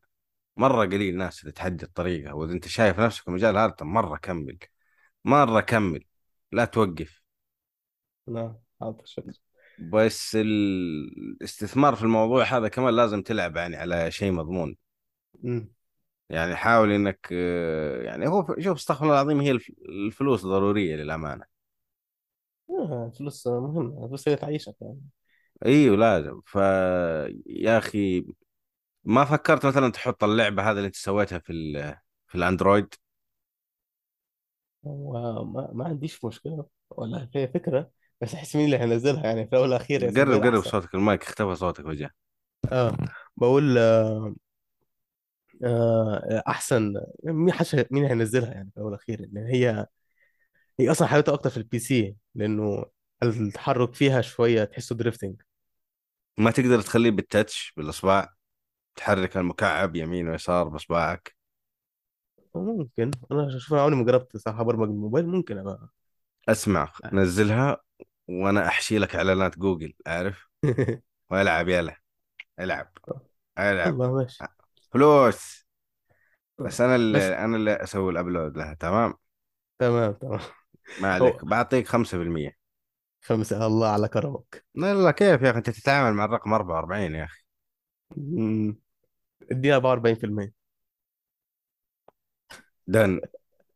[0.57, 2.33] مرة قليل ناس اللي تحدد طريقها.
[2.33, 4.59] وإذا أنت شايف نفسك في المجال هذا مرة كمل.
[5.25, 6.05] مرة كمل.
[6.53, 7.22] لا توقف.
[8.27, 9.33] لا حاضر شكرا
[9.92, 14.77] بس الاستثمار في الموضوع هذا كمان لازم تلعب يعني على شيء مضمون.
[15.44, 15.68] امم
[16.31, 21.52] يعني حاول إنك آه، يعني هو شوف استغفر الله العظيم هي الف- الفلوس ضرورية للأمانة.
[22.72, 25.00] آه فلوس مهمة فلوس هي تعيشك يعني.
[25.66, 26.40] إيوه لازم.
[26.46, 26.54] ف
[27.46, 28.26] يا أخي
[29.04, 31.96] ما فكرت مثلا تحط اللعبة هذا اللي أنت سويتها في ال...
[32.28, 32.94] في الأندرويد؟
[34.82, 36.66] وما ما عنديش مشكلة.
[36.90, 40.62] ولا هي فكرة بس أحس مين اللي هينزلها يعني في الأول والأخير يا قرب قرب
[40.62, 40.62] الأحسن.
[40.62, 42.14] صوتك المايك اختفى صوتك وجه.
[42.72, 42.96] آه
[43.37, 44.35] بقول آه
[45.64, 46.94] آه أحسن.
[47.24, 47.76] مين حش...
[47.90, 49.87] مين هينزلها يعني في الأول والأخير؟ لأن هي
[50.83, 52.85] هي أصلا حالتها أكتر في ال PC لأنه
[53.23, 55.42] التحرك فيها شوية تحسه drifting
[56.38, 58.29] ما تقدر تخليه بال touch بالأصبع
[58.97, 61.37] تحرك المكعب يمين ويسار بأصبعك.
[62.55, 63.11] ممكن.
[63.33, 65.88] أنا شوف أنا عمري ما جربت صراحة أبرمج الموبايل ممكن ابقى
[66.49, 67.77] أسمع نزلها
[68.29, 70.49] وأنا أحشيها لك إعلانات جوجل عارف؟
[71.31, 71.97] والعب يلا.
[72.61, 72.92] العب.
[73.59, 73.95] العب.
[73.95, 74.42] الله ماشي.
[74.92, 75.66] فلوس.
[76.59, 79.14] بس أنا بس اللي أنا اللي أسوي الابلود لها تمام؟
[79.79, 80.40] تمام تمام.
[81.01, 82.57] ما عليك بعطيك 5%
[83.21, 84.64] خمسة الله على كرمك.
[84.75, 87.42] لا لا كيف يا أخي؟ أنت تتعامل مع الرقم 44 يا أخي.
[89.51, 90.53] اديها 44%
[92.87, 93.21] دن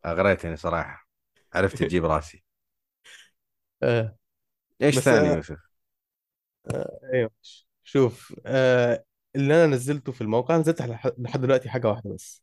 [0.07, 1.09] أغريتني صراحة.
[1.55, 2.45] عرفت تجيب راسي.
[3.83, 4.17] آه.
[4.83, 5.37] إيش ثاني آه.
[5.37, 5.59] يوسف؟
[7.15, 7.31] أيوه.
[7.85, 9.05] شوف آه.
[9.37, 12.43] اللي أنا نزلته في الموقع نزلت لح- لحد دلوقتي حاجة واحدة بس.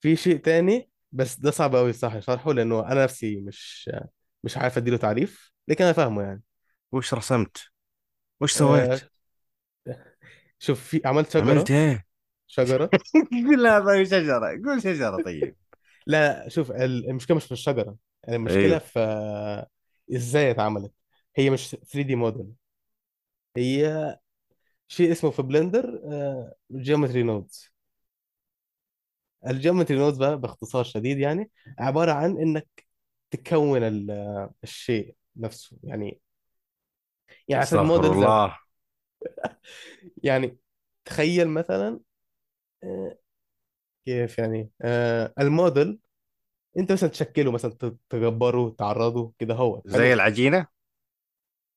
[0.00, 3.90] في شيء تاني؟ بس ده صعب قوي صح شرحه لأنه أنا نفسي مش
[4.44, 6.42] مش عارف أديله تعريف لكن أنا فاهمه يعني.
[6.92, 7.58] وش رسمت؟
[8.40, 9.00] وش سويت؟ آه.
[10.58, 12.06] شوف في عملت عملت شجرة إيه؟
[12.46, 12.90] شجرة.
[13.32, 14.48] قول لا طيب شجرة.
[14.66, 15.56] قول شجرة طيب.
[16.06, 17.96] لا شوف ال- المشكلة مش في الشجرة.
[18.28, 18.98] المشكلة أيوه في
[20.14, 20.92] إزاي اتعملت.
[21.36, 22.52] هي مش 3 دي موديل.
[23.56, 24.18] هي
[24.88, 26.00] شيء اسمه في بلندر
[26.72, 27.69] geometry nodes
[29.46, 32.68] ال geometry nodes بقى باختصار شديد يعني عبارة عن إنك
[33.30, 35.76] تكون ال- الشيء نفسه.
[35.84, 36.20] يعني
[37.48, 38.58] يعني استغفر الموديل زي الله.
[40.24, 40.58] يعني
[41.04, 42.00] تخيل مثلا
[42.84, 43.18] آه،
[44.06, 46.00] كيف يعني آه، الموديل
[46.78, 50.66] أنت مثلا تشكله مثلا ت- تجبره تعرضه كده هو زي حلو العجينة؟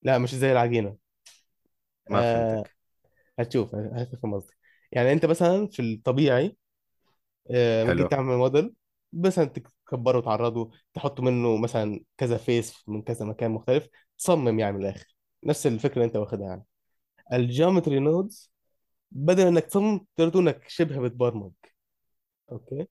[0.02, 0.96] لا مش زي العجينة.
[2.08, 2.76] ما آه، فهمتك.
[3.40, 4.54] هتشوف هتفهم قصدي.
[4.92, 6.56] يعني أنت مثلا في الطبيعي
[7.50, 8.08] آه، حلو.
[8.08, 8.74] تعمل موديل
[9.12, 14.82] مثلا تكبره وتعرضه تحط منه مثلا كذا face من كذا مكان مختلف تصمم يعني من
[14.82, 15.16] الآخر.
[15.44, 16.64] نفس الفكرة اللي أنت واخدها يعني.
[17.32, 18.52] ال geometry nodes
[19.10, 21.52] بدل إنك تصمم تقدر تقول إنك شبه بتبرمج.
[22.52, 22.86] okay؟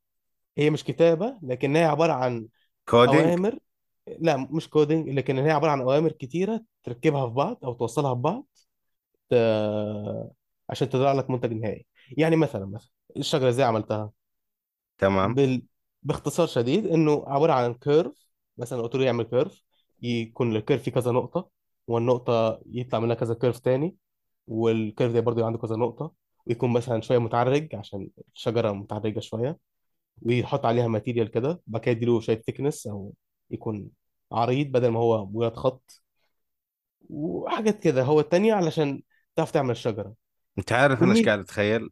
[0.58, 2.48] هي مش كتابة لكن هي عبارة عن
[2.90, 3.60] coding أوامر.
[4.20, 8.46] لا مش coding لكن هي عبارة عن أوامر كتيرة تركبها في بعض أو توصلها ببعض
[9.30, 9.34] ت...
[10.70, 11.86] عشان تطلع لك منتج نهائي.
[12.18, 14.12] يعني مثلا مثلا الشجرة إزاي عملتها؟
[14.98, 15.34] تمام.
[15.34, 15.64] بال...
[16.04, 19.64] باختصار شديد إنه عبارة عن curve مثلا قلت له يعمل curve
[20.02, 21.50] يكون ال curve فيه كذا نقطة
[21.88, 23.96] والنقطة يطلع منها كذا curve تاني
[24.48, 26.12] وال curve ده برضه عنده كذا نقطة
[26.46, 29.58] ويكون مثلا شوية متعرج عشان الشجرة متعرجة شوية
[30.22, 33.14] ويحط عليها material كده بعد كده يديله شوية thickness أو
[33.52, 33.90] يكون
[34.32, 36.02] عريض بدل ما هو مجرد خط
[37.10, 38.04] وحاجات كده.
[38.04, 39.02] هو التانية علشان
[39.36, 40.14] تعرف تعمل الشجرة.
[40.58, 41.90] أنت عارف أنا إيش قاعد أتخيل؟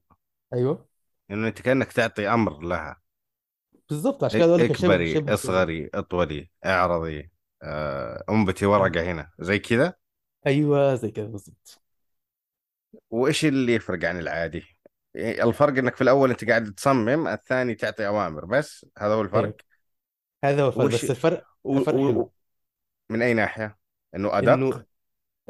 [0.53, 0.90] أيوه.
[1.31, 3.01] إنه أنت كأنك تعطي أمر لها.
[3.89, 7.31] بالظبط عشان شبه اكبري شبه أصغري اطولي أعرضي
[7.63, 8.69] آه، أنبتي آه.
[8.69, 9.31] ورقة هنا.
[9.39, 9.93] زي كذا؟
[10.47, 11.81] أيوه زي كده بالظبط
[13.09, 14.63] وإيش اللي يفرق عن العادي؟
[15.13, 18.45] يعني الفرق إنك في الأول أنت قاعد تصمم الثاني تعطي أوامر.
[18.45, 19.43] بس هذا هو الفرق.
[19.43, 19.55] أيوه.
[20.43, 21.77] هذا هو الفرق وش بس الفرق و...
[21.77, 22.11] الفرق و...
[22.11, 22.31] حلو.
[23.09, 23.77] من أي ناحية؟
[24.15, 24.85] إنه أدق؟ إنه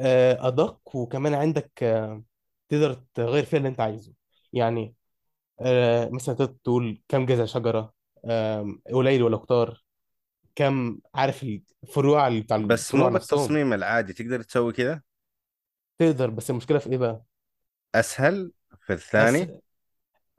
[0.00, 2.22] آه، أدق وكمان عندك آه،
[2.68, 4.12] تقدر تغير فيها اللي أنت عايزه.
[4.52, 4.94] يعني
[5.60, 7.94] آه، مثلا تقدر تقول كم جذع شجرة
[8.26, 9.84] آم، قليل ولا كتار
[10.56, 11.44] كم عارف
[11.84, 13.58] الفروع اللي بتاع بس مو الفروع نفسهم.
[13.58, 15.02] بالتصميم العادي تقدر تسوي كذا
[15.98, 17.24] تقدر بس المشكلة في إيه بقى؟
[17.94, 19.42] أسهل في أس...
[19.42, 19.60] الثاني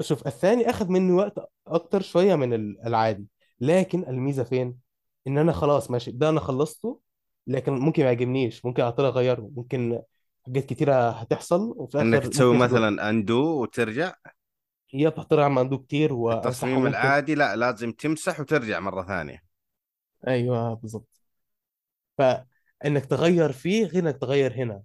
[0.01, 3.27] شوف الثاني اخذ مني وقت أكتر شوية من ال- العادي
[3.61, 4.79] لكن الميزة فين؟
[5.27, 7.01] إن أنا خلاص ماشي ده أنا خلصته
[7.47, 10.01] لكن ممكن ما يعجبنيش ممكن اضطر أغيره ممكن
[10.45, 14.15] حاجات كتيرة هتحصل وفي إنك الآخر تسوي ممكن ياخد وقت مثلا اندو وترجع؟
[14.93, 19.43] يا هضطر اعمل عنده وامسحه التصميم العادي لا لازم تمسح وترجع مرة ثانية.
[20.27, 21.23] أيوه بالظبط
[22.17, 24.83] فإنك تغير فيه غير إنك تغير هنا.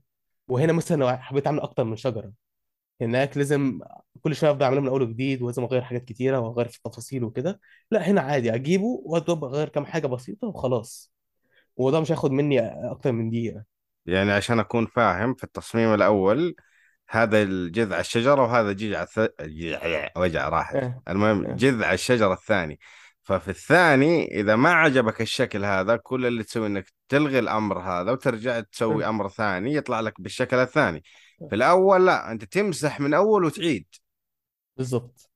[0.49, 2.33] وهنا مثلا لو حبيت أعمل أكتر من شجرة.
[3.01, 3.81] هناك لازم
[4.23, 7.61] كل شوية ابدا اعمله من أول وجديد ولازم أغير حاجات كتيرة وأغير في التفاصيل وكده.
[7.91, 11.13] لا هنا عادي أجيبه وادوب أغير كام حاجة بسيطة وخلاص.
[11.77, 12.61] وده مش هياخد مني
[12.93, 13.65] أكتر من دقيقة.
[14.07, 16.57] يعني عشان أكون فاهم في التصميم الأول
[17.11, 19.19] هذا الجذع الشجرة وهذا جذع الث...
[20.17, 20.77] وجع راحت.
[20.77, 22.79] آه المهم آه جذع الشجرة الثاني.
[23.23, 28.61] ففي الثاني إذا ما عجبك الشكل هذا كل اللي تسوي إنك تلغي الأمر هذا وترجع
[28.61, 31.03] تسوي آه أمر ثاني يطلع لك بالشكل الثاني.
[31.49, 33.87] في الأول لا أنت تمسح من أول وتعيد.
[34.77, 35.31] بالظبط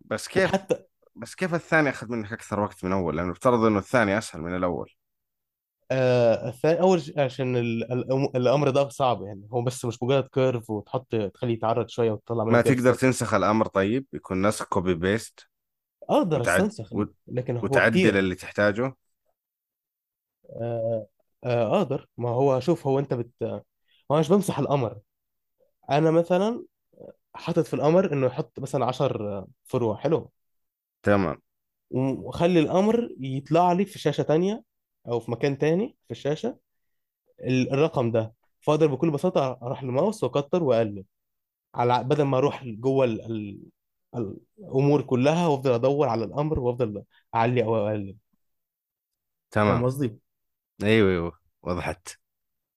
[0.00, 0.82] بس كيف؟ وحتى
[1.14, 4.56] بس كيف الثاني أخذ منك أكثر وقت من أول؟ لأنه افترض إنه الثاني أسهل من
[4.56, 4.90] الأول.
[5.92, 9.48] آه الثاني أول ش- عشان ال- ال- الأمر ده صعب يعني.
[9.52, 13.34] هو بس مش مجرد curve وتحط تخليه يتعرض شوية وتطلع منه ما تقدر كيرف تنسخ
[13.34, 15.48] الأمر طيب؟ يكون نسخ copy paste
[16.10, 16.60] أقدر وتعد...
[16.60, 18.18] أستنسخ وت- لكن هو وتعدل كتير.
[18.18, 18.94] اللي تحتاجه؟
[20.50, 21.06] آه
[21.44, 22.08] آه أقدر.
[22.16, 23.60] ما هو شوف هو أنت بت هو
[24.10, 24.98] أنا مش بنسخ الأمر
[25.90, 26.64] أنا مثلا
[27.34, 29.96] حاطط في الأمر إنه يحط مثلا 10 فروع.
[29.96, 30.32] حلو.
[31.02, 31.42] تمام.
[31.90, 34.62] وخلي الأمر يطلع لي في شاشة تانية
[35.08, 36.58] أو في مكان تاني في الشاشة
[37.40, 38.34] ال- الرقم ده.
[38.60, 41.04] فأقدر بكل بساطة أروح للماوس وأكتر واقلب
[41.74, 43.20] على بدل ما أروح جوه ال...
[44.16, 44.36] ال...
[44.58, 48.18] الأمور كلها وأفضل أدور على الأمر وأفضل أعلي أو فاهم
[49.50, 49.84] تمام.
[49.84, 50.18] قصدي؟
[50.82, 51.38] أيوه أيوه.
[51.62, 52.08] وضحت.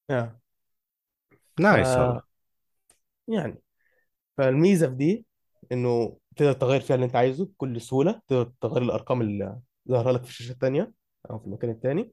[0.10, 0.40] آه.
[1.58, 2.22] ف نايس والله.
[3.28, 3.62] يعني.
[4.38, 5.26] فالميزة في دي
[5.72, 8.22] إنه تقدر تغير فيها اللي أنت عايزه بكل سهولة.
[8.28, 9.60] تقدر تغير الأرقام اللي
[9.90, 10.94] ظاهرة لك في الشاشة التانية.
[11.32, 12.12] أو في المكان التاني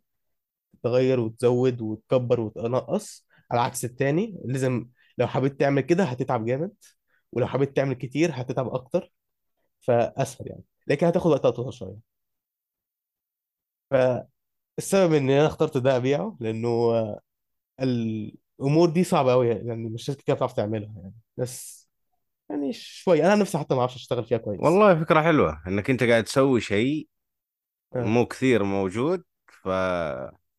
[0.82, 3.26] تغير وتزود وتكبر وتنقص.
[3.50, 6.72] على عكس التاني لازم لو حبيت تعمل كده هتتعب جامد
[7.32, 9.12] ولو حبيت تعمل كتير هتتعب أكتر
[9.80, 10.64] فأسهل يعني.
[10.86, 12.12] لكن هتاخد وقت أطول شوية.
[13.90, 16.92] فالسبب إن أنا اخترت ده أبيعه لأنه
[17.80, 21.14] الأمور دي صعبة قوي يعني مش ناس كتير بتعرف تعملها يعني.
[21.38, 21.88] ناس
[22.50, 24.60] يعني شوي أنا نفسي حتى ما أعرفش أشتغل فيها كويس.
[24.60, 27.08] والله فكرة حلوة إنك أنت قاعد تسوي شيء
[27.94, 29.68] مو كثير موجود ف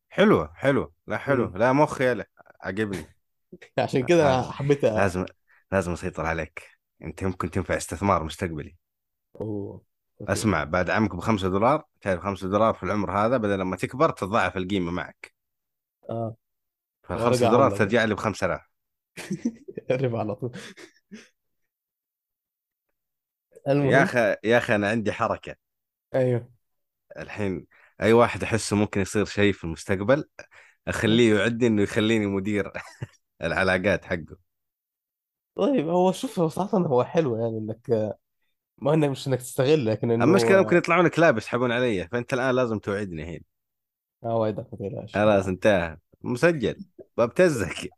[0.08, 0.92] حلوة حلوة.
[1.06, 2.26] لا حلو لا مخ يلا
[2.60, 3.14] عجبني.
[3.78, 4.88] عشان كده لازم أنا حبيت أ...
[4.94, 5.26] لازم
[5.72, 6.70] لازم اسيطر عليك.
[7.02, 8.76] انت ممكن تنفع استثمار مستقبلي.
[9.40, 9.84] أوه.
[10.20, 10.44] أوكي.
[10.44, 14.56] اسمع بعد عمك بخمسة دولار تعرف خمسة دولار في العمر هذا بدل لما تكبر تتضاعف
[14.56, 15.34] القيمة معك.
[16.10, 16.36] آه.
[17.02, 18.60] فالخمسة ورجع دولار عملة بقى ترجع لي بخمسة آلاف.
[19.90, 20.52] الربا على طول.
[23.82, 25.56] يا المهم أخي يا أخي أنا عندي حركة.
[26.14, 26.53] أيوه.
[27.18, 27.66] الحين
[28.02, 30.24] أي واحد أحسه ممكن يصير شيء في المستقبل
[30.88, 32.72] أخليه يعد إنه يخليني مدير
[33.42, 34.36] العلاقات حقه.
[35.54, 37.90] طيب هو شوف هو صراحة هو حلو يعني إنك
[38.78, 42.54] ما إنك مش إنك تستغل لكن إنه المشكلة ممكن يطلعون كلاب يسحبون علي فأنت الآن
[42.54, 43.44] لازم توعدني الحين.
[44.24, 44.66] آه وعدك
[45.14, 45.98] خلاص انتهى.
[46.22, 46.76] مسجل.
[47.18, 47.94] ببتزك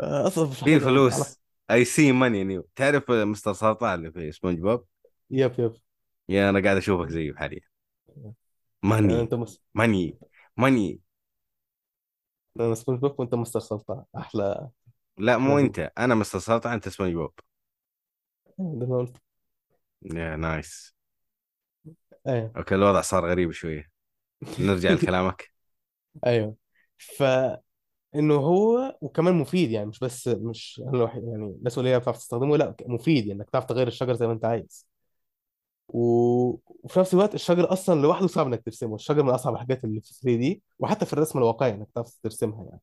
[0.00, 1.38] أصلا في على فلوس
[1.70, 4.86] I see money تعرف مستر سلطع اللي في سبونج بوب؟
[5.30, 5.76] yep yep.
[6.28, 7.60] يا أنا قاعد أشوفك زيه حاليا.
[9.04, 9.62] يعني ماني أنت مس...
[9.74, 10.18] money.
[10.56, 11.00] money.
[12.60, 14.04] أنا سبونج بوب وأنت مستر سلطع.
[14.16, 14.68] أحلى.
[15.18, 15.92] لا مو أنت.
[15.98, 17.32] أنا مستر سلطع أنت سبونج بوب.
[18.90, 19.16] قلت.
[20.02, 20.94] يا nice.
[22.26, 22.54] أيوه.
[22.56, 23.90] okay الوضع صار غريب شوية.
[24.58, 25.52] نرجع لكلامك.
[26.26, 26.56] أيوه.
[26.98, 32.76] فانه هو وكمان مفيد يعني مش بس مش الوحيد يعني الناس قليله بتعرف تستخدمه لا
[32.86, 34.86] مفيد يعني إنك تعرف تغير الشجر زي ما أنت عايز.
[35.88, 36.00] و...
[36.82, 38.94] وفي نفس الوقت الشجر أصلا لوحده صعب إنك ترسمه.
[38.94, 42.80] الشجر من أصعب الحاجات اللي في 3D وحتى في الرسم الواقعي إنك تعرف ترسمها يعني.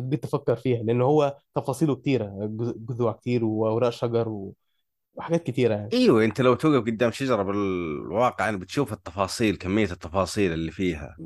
[0.00, 4.54] جيت تفكر فيها لأن هو تفاصيله كتيرة جذ- جذوع كتير واوراق شجر و...
[5.14, 5.92] وحاجات كتيرة يعني.
[5.92, 11.20] أيوه أنت لو توقف قدام شجرة بالواقع يعني بتشوف التفاصيل كمية التفاصيل اللي فيها.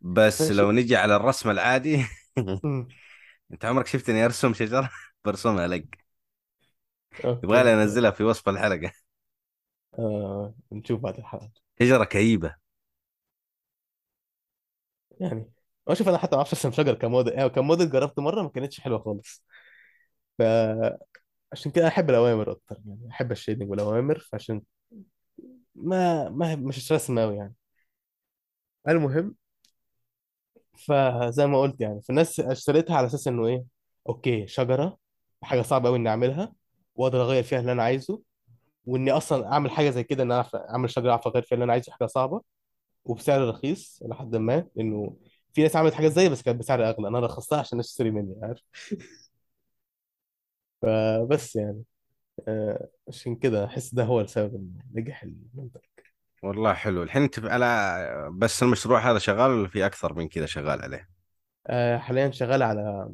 [0.00, 0.50] بس.
[0.52, 2.04] لو نجي على الرسم العادي.
[3.52, 4.90] أنت عمرك شفتني أرسم شجرة؟
[5.24, 5.98] برسمها لك.
[7.44, 8.92] يبغى لي أنزلها في وصف الحلقة.
[9.98, 10.54] آه...
[10.72, 11.50] نشوف بعد الحلقة.
[11.80, 12.56] شجرة كئيبة.
[15.20, 15.50] يعني
[15.88, 18.80] هو شوف أنا حتى ما أعرفش ارسم شجر كموديل يعني كموديل جربت مرة ما كانتش
[18.80, 19.44] حلوة خالص.
[20.38, 24.62] فعشان كده أحب الأوامر أكتر يعني أحب ال shading والأوامر فعشان
[25.74, 27.54] ما ما مش رسم قوي يعني.
[28.88, 29.36] المهم
[30.78, 33.64] فزي ما قلت يعني فالناس اشتريتها على أساس إنه إيه
[34.08, 34.98] okay شجرة
[35.42, 36.52] حاجة صعبة قوي إني أعملها
[36.94, 38.22] وأقدر أغير فيها اللي أنا عايزه.
[38.88, 42.06] وإني أصلا أعمل حاجة زي كده إن أنا أعمل شجرة فيها اللي أنا عايزه حاجة
[42.06, 42.42] صعبة
[43.04, 45.16] وبسعر رخيص إلى حد ما لأنه
[45.54, 48.34] في ناس عملت حاجات زي بس كانت بسعر اغلى أنا رخصتها عشان الناس تشتري مني
[48.42, 48.62] عارف؟
[50.82, 51.84] فبس يعني
[52.48, 55.80] آه، عشان كده أحس ده هو السبب ان نجح المنتج.
[56.42, 57.02] والله حلو.
[57.02, 61.08] الحين أنت على بس المشروع هذا شغال ولا في أكثر من كذا شغال عليه؟
[61.66, 63.08] آه، حاليا شغال على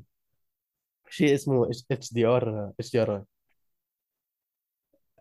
[1.10, 3.22] شيء اسمه اتش دي ار اتش دي ار اي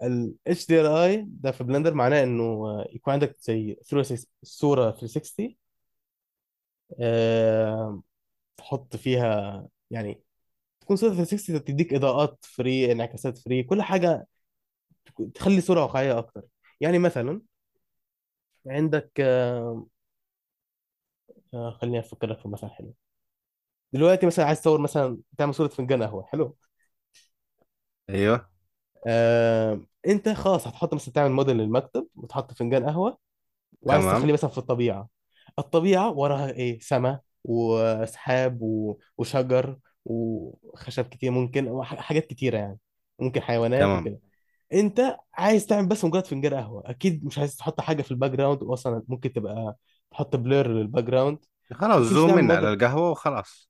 [0.03, 2.63] ال HDRI ده في بلندر معناه إنه
[2.93, 3.77] يكون عندك زي
[4.43, 5.57] صورة 360
[7.01, 8.03] آه،
[8.57, 10.23] تحط فيها يعني
[10.81, 14.27] تكون صورة 360 تديك إضاءات free انعكاسات فري كل حاجة
[15.35, 16.43] تخلي صورة واقعية أكتر.
[16.81, 17.41] يعني مثلا
[18.67, 19.85] عندك آه،
[21.53, 22.93] آه، خليني أفكر لك في مثال حلو.
[23.93, 26.57] دلوقتي مثلا عايز تصور مثلا تعمل صورة فنجان قهوة حلو؟
[28.09, 28.52] أيوه.
[29.07, 33.17] آه، انت خلاص هتحط مثلا تعمل موديل للمكتب وتحط فنجان قهوة
[33.81, 34.17] وعايز تمام.
[34.19, 35.09] تخليه مثلا في الطبيعة.
[35.59, 42.79] الطبيعة وراها إيه؟ سماء وسحاب و- وشجر وخشب كتير ممكن وح- حاجات كتيرة يعني.
[43.19, 44.01] ممكن حيوانات تمام.
[44.01, 44.19] وكده.
[44.73, 46.83] انت عايز تعمل بس مجرد فنجان قهوة.
[46.85, 49.75] أكيد مش عايز تحط حاجة في ال background واصلا ممكن تبقى
[50.11, 51.37] تحط blur لل background
[51.73, 53.69] خلاص ممكن zoom تعمل من على موديل القهوة وخلاص.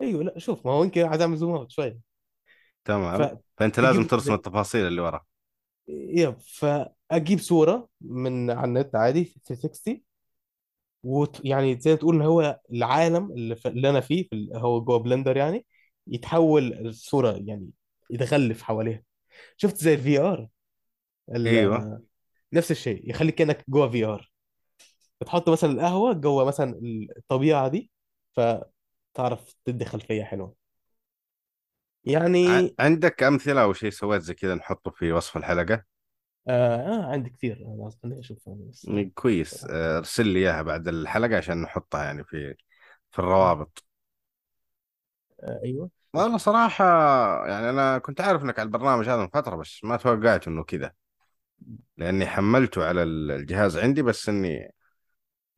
[0.00, 2.13] أيوه لا شوف ما هو يمكن عايز أعمل zoom out شوية.
[2.84, 3.38] تمام.
[3.56, 5.24] فأنت لازم ترسم التفاصيل اللي ورا
[5.88, 10.02] yep فأجيب صورة من على النت عادي 360
[11.04, 14.98] ويعني زي ما تقول إن هو العالم اللي, في اللي أنا فيه في هو جوه
[14.98, 15.66] بلندر يعني
[16.06, 17.70] يتحول الصورة يعني
[18.10, 19.02] يتغلف حواليها.
[19.56, 20.48] شفت زي ال VR
[21.36, 22.02] أيوه.
[22.52, 24.32] نفس الشيء يخليك كأنك جوه VR
[25.20, 26.80] بتحط مثلا القهوة جوه مثلا
[27.18, 27.90] الطبيعة دي
[28.32, 30.63] فتعرف تدي خلفية حلوة.
[32.46, 35.84] ع- يعني عندك أمثلة أو شيء سويت زي كذا نحطه في وصف الحلقة؟
[36.48, 39.64] آه, آه عندي كثير أنا خليني أشوف بس كويس.
[39.70, 42.54] آه، ارسل لي إياها بعد الحلقة عشان نحطها يعني في
[43.10, 43.84] في الروابط.
[45.42, 45.90] آه أيوه.
[46.14, 46.84] والله صراحة
[47.48, 50.92] يعني أنا كنت عارف إنك على البرنامج هذا من فترة بس ما توقعت إنه كذا
[51.96, 54.74] لأني حملته على الجهاز عندي بس إني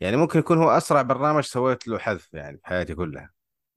[0.01, 3.31] يعني ممكن يكون هو أسرع برنامج سويت له حذف يعني في حياتي كلها.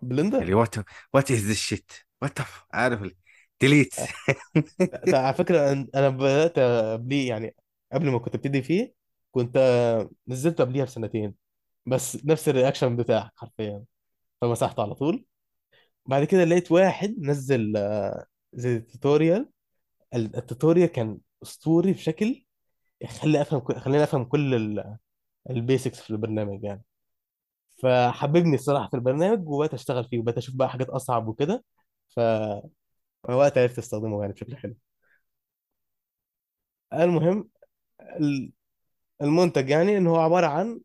[0.04, 0.76] اللي بلندر what
[1.14, 1.92] what is this shit
[2.22, 2.38] what
[2.74, 3.12] عارف
[3.62, 3.94] delete
[5.06, 6.60] ده على فكرة أنا أنا بدأت
[6.94, 7.56] قبليه يعني
[7.94, 8.94] قبل ما كنت ابتدي فيه
[9.32, 11.36] كنت آه، نزلت قبليها بسنتين.
[11.86, 13.84] بس نفس ال reaction بتاعك حرفيا.
[14.42, 15.26] فمسحته على طول.
[16.08, 19.50] بعد كده لقيت واحد نزل آه، زي tutorial
[20.16, 22.46] ال tutorial كان أسطوري بشكل
[23.02, 24.82] يخلي أفهم كل- خليني أفهم كل
[25.50, 26.84] ال basics في البرنامج يعني.
[27.84, 31.64] فحببني الصراحة في البرنامج وبقيت أشتغل فيه وبقيت أشوف بقى حاجات أصعب وكده.
[32.10, 34.76] فوقت عرفت أستخدمه يعني بشكل حلو.
[36.94, 37.50] المهم
[38.02, 38.52] ال-
[39.24, 40.82] المنتج يعني إن هو عبارة عن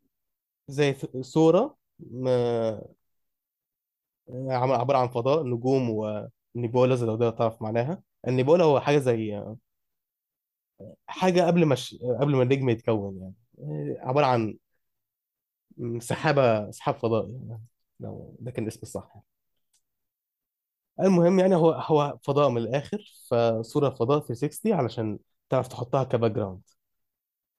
[0.68, 1.78] زي صورة
[4.50, 5.90] عبارة عن فضاء نجوم
[6.56, 8.02] و nebula زي لو ده تعرف معناها.
[8.28, 9.36] ال nebula هو حاجة زي
[11.06, 11.94] حاجة قبل ما ش...
[12.20, 13.34] قبل ما النجم يتكون يعني.
[14.00, 14.58] عبارة عن
[16.00, 17.62] سحابة سحاب فضائي يعني
[18.00, 19.24] لو ده كان الاسم الصح يعني.
[21.00, 25.18] المهم يعني هو هو فضاء من الآخر فصورة فضاء 360 علشان
[25.50, 26.60] تعرف تحطها ك background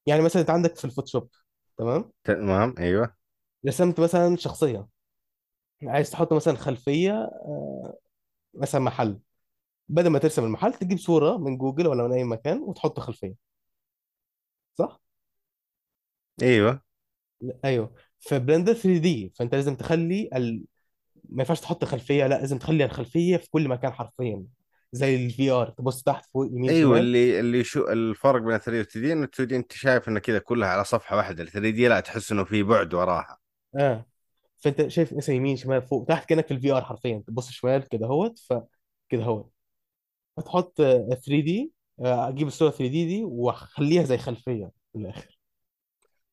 [0.06, 1.30] يعني مثلا أنت عندك في الفوتوشوب
[1.78, 3.16] تمام؟ تمام أيوه.
[3.68, 4.88] رسمت مثلا شخصية.
[5.84, 7.98] عايز تحط مثلا خلفية آه،
[8.54, 9.20] مثلا محل.
[9.90, 13.36] بدل ما ترسم المحل تجيب صورة من جوجل ولا من أي مكان وتحط خلفية.
[14.78, 15.00] صح؟
[16.42, 16.82] أيوه.
[17.42, 17.94] لا، أيوه.
[18.20, 20.66] في بلندر 3 D فأنت لازم تخلي ال...
[21.30, 24.44] ما ينفعش تحط خلفية لا لازم تخلي الخلفية في كل مكان حرفيا
[24.92, 27.00] زي ال VR تبص تحت فوق يمين أيوه شمال.
[27.00, 30.20] اللي اللي شو الفرق بين 3 و 2 D ان 2 D أنت شايف إنه
[30.20, 33.38] كذا كلها على صفحة واحدة ال 3 D لا تحس إنه في بعد وراها.
[33.76, 34.06] آه.
[34.58, 38.06] فأنت شايف مثلا يمين شمال فوق تحت كأنك في ال VR حرفيا تبص شمال كده
[38.06, 39.52] أهوت فكده أهوت.
[40.38, 45.35] هتحط 3 D أجيب الصورة 3 D دي وأخليها زي خلفية في الآخر.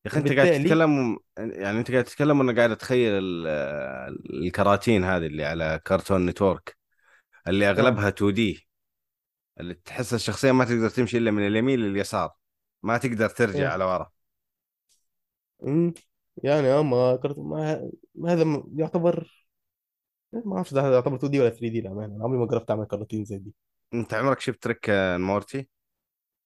[0.05, 3.47] يا أخي أنت قاعد تتكلم يعني أنت قاعد تتكلم وأنا قاعد أتخيل ال-
[4.45, 6.77] الكراتين هذه اللي على Cartoon Network
[7.47, 7.71] اللي آه.
[7.71, 8.67] أغلبها 2 D
[9.59, 12.35] اللي تحس الشخصية ما تقدر تمشي إلا من اليمين لليسار
[12.83, 14.11] ما تقدر ترجع آه على ورا.
[15.63, 15.93] امم
[16.43, 17.89] يعني آه ما كرت ما
[18.27, 19.45] هذا يعتبر
[20.33, 22.85] ما أعرفش ده يعتبر 2 دي ولا 3 دي للامانه أنا عمري ما جربت أعمل
[22.85, 23.53] كراتين زي دي.
[23.93, 25.67] أنت عمرك شفت تريك آه، مورتي؟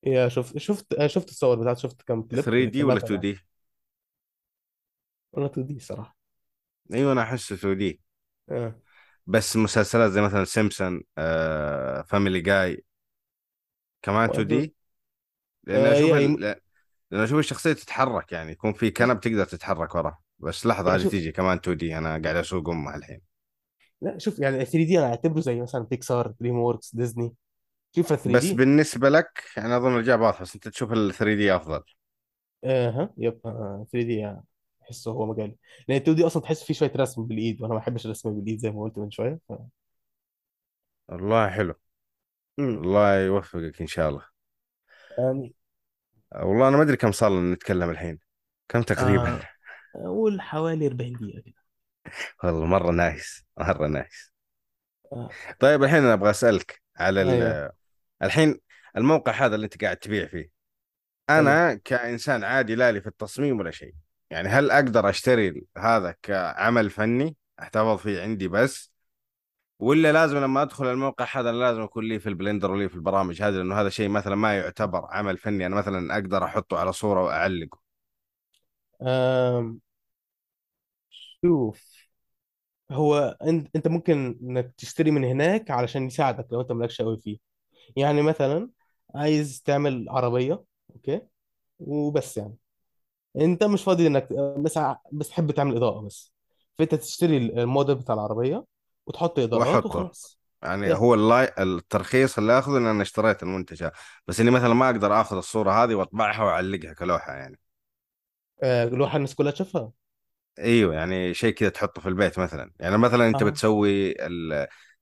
[0.03, 3.19] يا شفت شفت آه، شفت الصور بتاعته شفت كام كليب؟ 3 دي ولا 2 تابعت
[3.19, 3.33] دي؟
[5.33, 6.17] ولا 2 دي صراحة.
[6.93, 8.01] أيوه أنا احسه 2 دي.
[8.49, 8.75] آه.
[9.27, 12.85] بس مسلسلات زي مثلا سيمبسون آه، فاميلي جاي
[14.01, 14.47] كمان 2 وأدو...
[14.47, 14.75] دي؟
[15.63, 16.39] لأن آه أشوف ال...
[16.39, 16.61] يعني
[17.11, 20.19] لأن أشوف الشخصية تتحرك يعني يكون في كنب تقدر تتحرك ورا.
[20.39, 23.21] بس لحظة يعني هذه شوف تيجي كمان 2 دي أنا قاعد اسوق امها الحين.
[24.01, 27.33] لا شوف يعني 3 دي أنا أعتبره زي مثلا بيكسار دريم ووركس ديزني
[27.95, 31.35] شوف 3 بس دي بالنسبة لك يعني أظن الإجابة واضحة بس أنت تشوف ال 3
[31.35, 31.83] دي أفضل.
[32.63, 34.43] آه ها يب آه 3 دي يعني
[34.83, 35.55] أحسه هو مجالي
[35.87, 38.71] لأن 2 دي أصلا تحس فيه شوية رسم بالإيد وأنا ما بحبش الرسم بالإيد زي
[38.71, 39.53] ما قلت من شوية ف...
[41.09, 41.73] والله حلو.
[42.59, 44.25] الله يوفقك إن شاء الله.
[45.17, 45.53] يعني
[46.35, 48.19] والله أنا ما أدري كم صار لنا نتكلم الحين.
[48.69, 49.41] كم تقريبا؟ آه
[49.95, 51.55] أقول حوالي 40 دقيقة كده.
[52.43, 54.33] والله مرة nice مرة nice.
[55.13, 55.29] آه.
[55.59, 56.81] طيب الحين أنا أبغى أسألك.
[56.97, 57.71] على ال-
[58.23, 58.59] الحين
[58.97, 60.49] الموقع هذا اللي أنت قاعد تبيع فيه.
[61.29, 63.93] أنا كإنسان عادي لا لي في التصميم ولا شيء.
[64.29, 68.91] يعني هل أقدر أشتري هذا كعمل فني؟ أحتفظ فيه عندي بس.
[69.79, 73.53] ولا لازم لما أدخل الموقع هذا لازم أكون لي في البلندر ولي في البرامج هذه
[73.53, 75.65] لأنه هذا شيء مثلا ما يعتبر عمل فني.
[75.65, 77.79] أنا مثلا أقدر أحطه على صورة وأعلقه.
[79.01, 79.79] آم.
[81.41, 81.96] شوف.
[82.91, 87.37] هو أنت أنت ممكن إنك تشتري من هناك علشان يساعدك لو أنت مالكش قوي فيه.
[87.95, 88.69] يعني مثلا
[89.15, 90.63] عايز تعمل عربية
[90.95, 91.21] okay؟
[91.79, 92.55] وبس يعني.
[93.37, 96.33] أنت مش فاضي إنك بس ع- بس تحب تعمل إضاءة بس.
[96.77, 98.65] فأنت تشتري الموديل بتاع العربية
[99.07, 99.87] وتحط إضاءات واحطه.
[99.87, 100.39] وخلاص.
[100.63, 101.53] يعني هو اللاي...
[101.59, 103.91] الترخيص اللي آخذه إن أنا اشتريت المنتج هذا.
[104.27, 107.59] بس إني مثلا ما أقدر آخذ الصورة هذه وأطبعها وأعلقها كلوحة يعني.
[108.63, 109.91] آه، لوحة الناس كلها تشوفها.
[110.59, 112.71] أيوه يعني شيء كذا تحطه في البيت مثلا.
[112.79, 114.15] يعني مثلا أنت آه بتسوي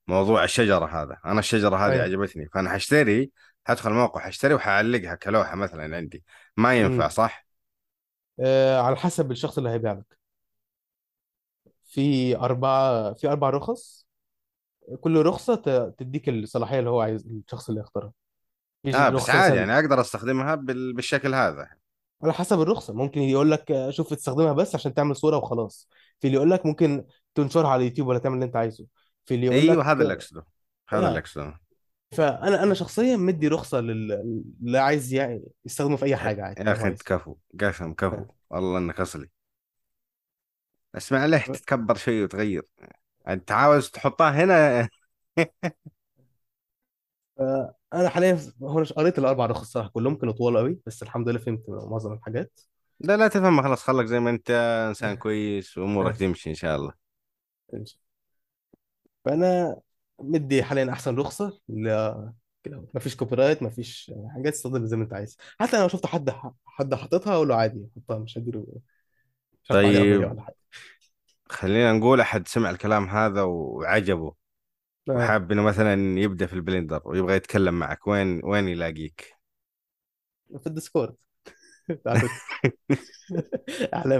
[0.06, 1.18] موضوع الشجرة هذا.
[1.24, 3.30] أنا الشجرة هذه أيوه عجبتني فأنا حاشتري
[3.66, 6.24] حدخل الموقع حاشتري وحعلقها كلوحة مثلا عندي.
[6.56, 7.08] ما ينفع امم.
[7.08, 7.46] صح؟
[8.40, 10.18] آه على حسب الشخص اللي هيبيع لك
[11.84, 14.06] في اربعه في أربع رخص.
[15.00, 18.12] كل رخصة ت- تديك الصلاحية اللي هو عايز الشخص اللي يختارها.
[18.94, 20.92] آه بس عادي يعني أقدر أستخدمها بال...
[20.94, 21.68] بالشكل هذا.
[22.22, 22.94] على حسب الرخصة.
[22.94, 25.88] ممكن يقول لك آه، شوف تستخدمها بس عشان تعمل صورة وخلاص.
[26.20, 27.04] في اللي يقول لك ممكن
[27.34, 28.86] تنشرها على اليوتيوب ولا تعمل اللي انت عايزه.
[29.24, 30.46] في اللي يقول أيوه لك هذا اللي أقصده.
[30.88, 31.20] هذا اللي آه.
[31.20, 31.60] أقصده.
[32.12, 34.12] فأنا أنا شخصيا مدي رخصة لل-
[34.62, 36.62] اللي عايز يعني يستخدمه في أي يا حاجة عادي.
[36.62, 38.16] يا أخي انت كفو كفو.
[38.16, 38.26] آه.
[38.50, 39.28] والله إنك أصلي.
[40.94, 42.62] اسمع عليه تتكبر شوي وتغير.
[43.28, 44.88] أنت عاوز تحطها هنا؟
[47.96, 51.38] فانا حاليا هو أنا قريت الاربع رخص الصراحه كلهم كانوا طوال قوي بس الحمد لله
[51.38, 52.60] فهمت معظم الحاجات.
[53.00, 54.50] لا لا تفهم خلاص خلك زي ما انت
[54.88, 57.06] انسان كويس وأمورك تمشي إن شاء الله.
[59.24, 59.76] فأنا
[60.20, 61.88] مدي حاليا أحسن رخصة ل
[62.62, 65.36] كده مفيش copyright مفيش حاجات تستخدم زي ما أنت عايز.
[65.60, 66.30] حتى لو شفت حد
[66.66, 68.66] حد حاططها أقول له عادي حطها مش هديله
[69.64, 70.56] مش هرفع عليه قضيه طيب ولا حاجة.
[71.50, 74.34] خلينا نقول أحد سمع الكلام هذا وعجبه.
[75.08, 79.36] وحاب إنه مثلا يبدأ في البلندر ويبغى يتكلم معك وين وين يلاقيك؟
[80.58, 81.16] في الديسكورد.
[81.90, 82.30] الد-
[83.94, 84.16] على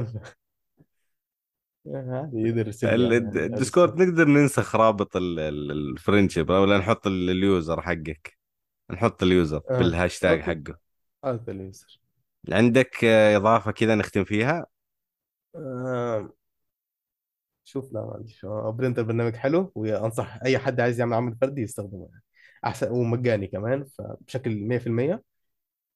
[3.44, 8.39] ال Discord نقدر ننسخ رابط ال- ال- ال friendship ولا نحط ال- ال user حقك.
[8.91, 10.78] نحط ال user آه بالهاشتاج حقه.
[11.24, 12.00] هذا ال user.
[12.53, 14.66] عندك آه، إضافة كذا نختم فيها؟
[15.57, 16.32] آه.
[17.66, 18.44] شوف لا عنديش.
[18.44, 22.22] آه، Blender برنامج حلو وأنصح أي حد عايز يعمل عمل فردي يستخدمه يعني.
[22.64, 25.22] أحسن ومجاني كمان فبشكل 100%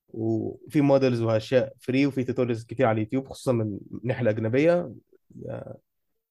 [0.08, 4.92] وفي models واشياء free وفي tutorials كتير على اليوتيوب خصوصا من الناحية الأجنبية.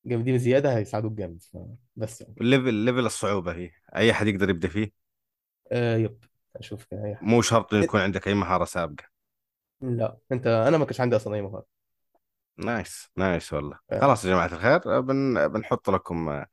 [0.05, 1.43] جامدين زيادة هيساعدوك جامد.
[1.95, 2.35] بس يعني.
[2.41, 3.71] ال level level الصعوبة هي.
[3.95, 4.91] أي احد يقدر يبدأ فيه؟
[5.71, 6.23] آه yep.
[6.55, 9.03] أشوف أي مو شرط إنه يكون عندك أي مهارة سابقة.
[9.81, 10.17] لا.
[10.31, 11.78] أنت أنا ما كانش عندي أصلا أي مهارة.
[12.59, 13.79] nice nice والله.
[13.91, 13.99] آه.
[13.99, 16.47] خلاص يا جماعة الخير بن بنحط لكم آه،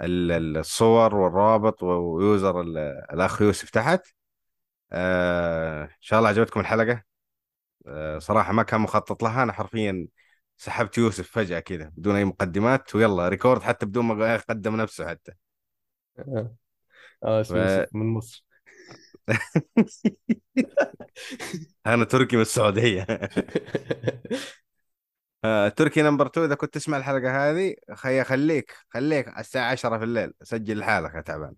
[0.00, 2.78] ال- ال- الصور والرابط و user ال-
[3.12, 4.06] الأخ يوسف تحت.
[4.92, 7.02] آه إن شاء الله عجبتكم الحلقة.
[7.86, 10.06] آه صراحة ما كان مخطط لها أنا حرفيا
[10.56, 15.32] سحبت يوسف فجأة كذا بدون أي مقدمات ويلا record حتى بدون ما يقدم نفسه حتى.
[16.18, 16.54] آه.
[17.24, 17.70] آه اسمه ف...
[17.78, 18.44] يوسف من مصر.
[21.86, 23.06] أنا تركي من السعودية.
[25.44, 30.04] آه، تركي number 2 إذا كنت تسمع الحلقة هذه خي خليك خليك الساعة 10 في
[30.04, 30.32] الليل.
[30.42, 31.54] سجل لحالك يا تعبان.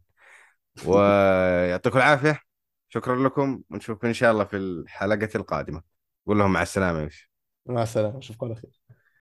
[0.87, 2.41] ويعطيكم العافية.
[2.89, 5.83] شكرا لكم ونشوفكم إن شاء الله في الحلقة القادمة.
[6.27, 7.11] قول لهم مع السلامة
[7.67, 8.80] مع السلامة أشوفكم على خير.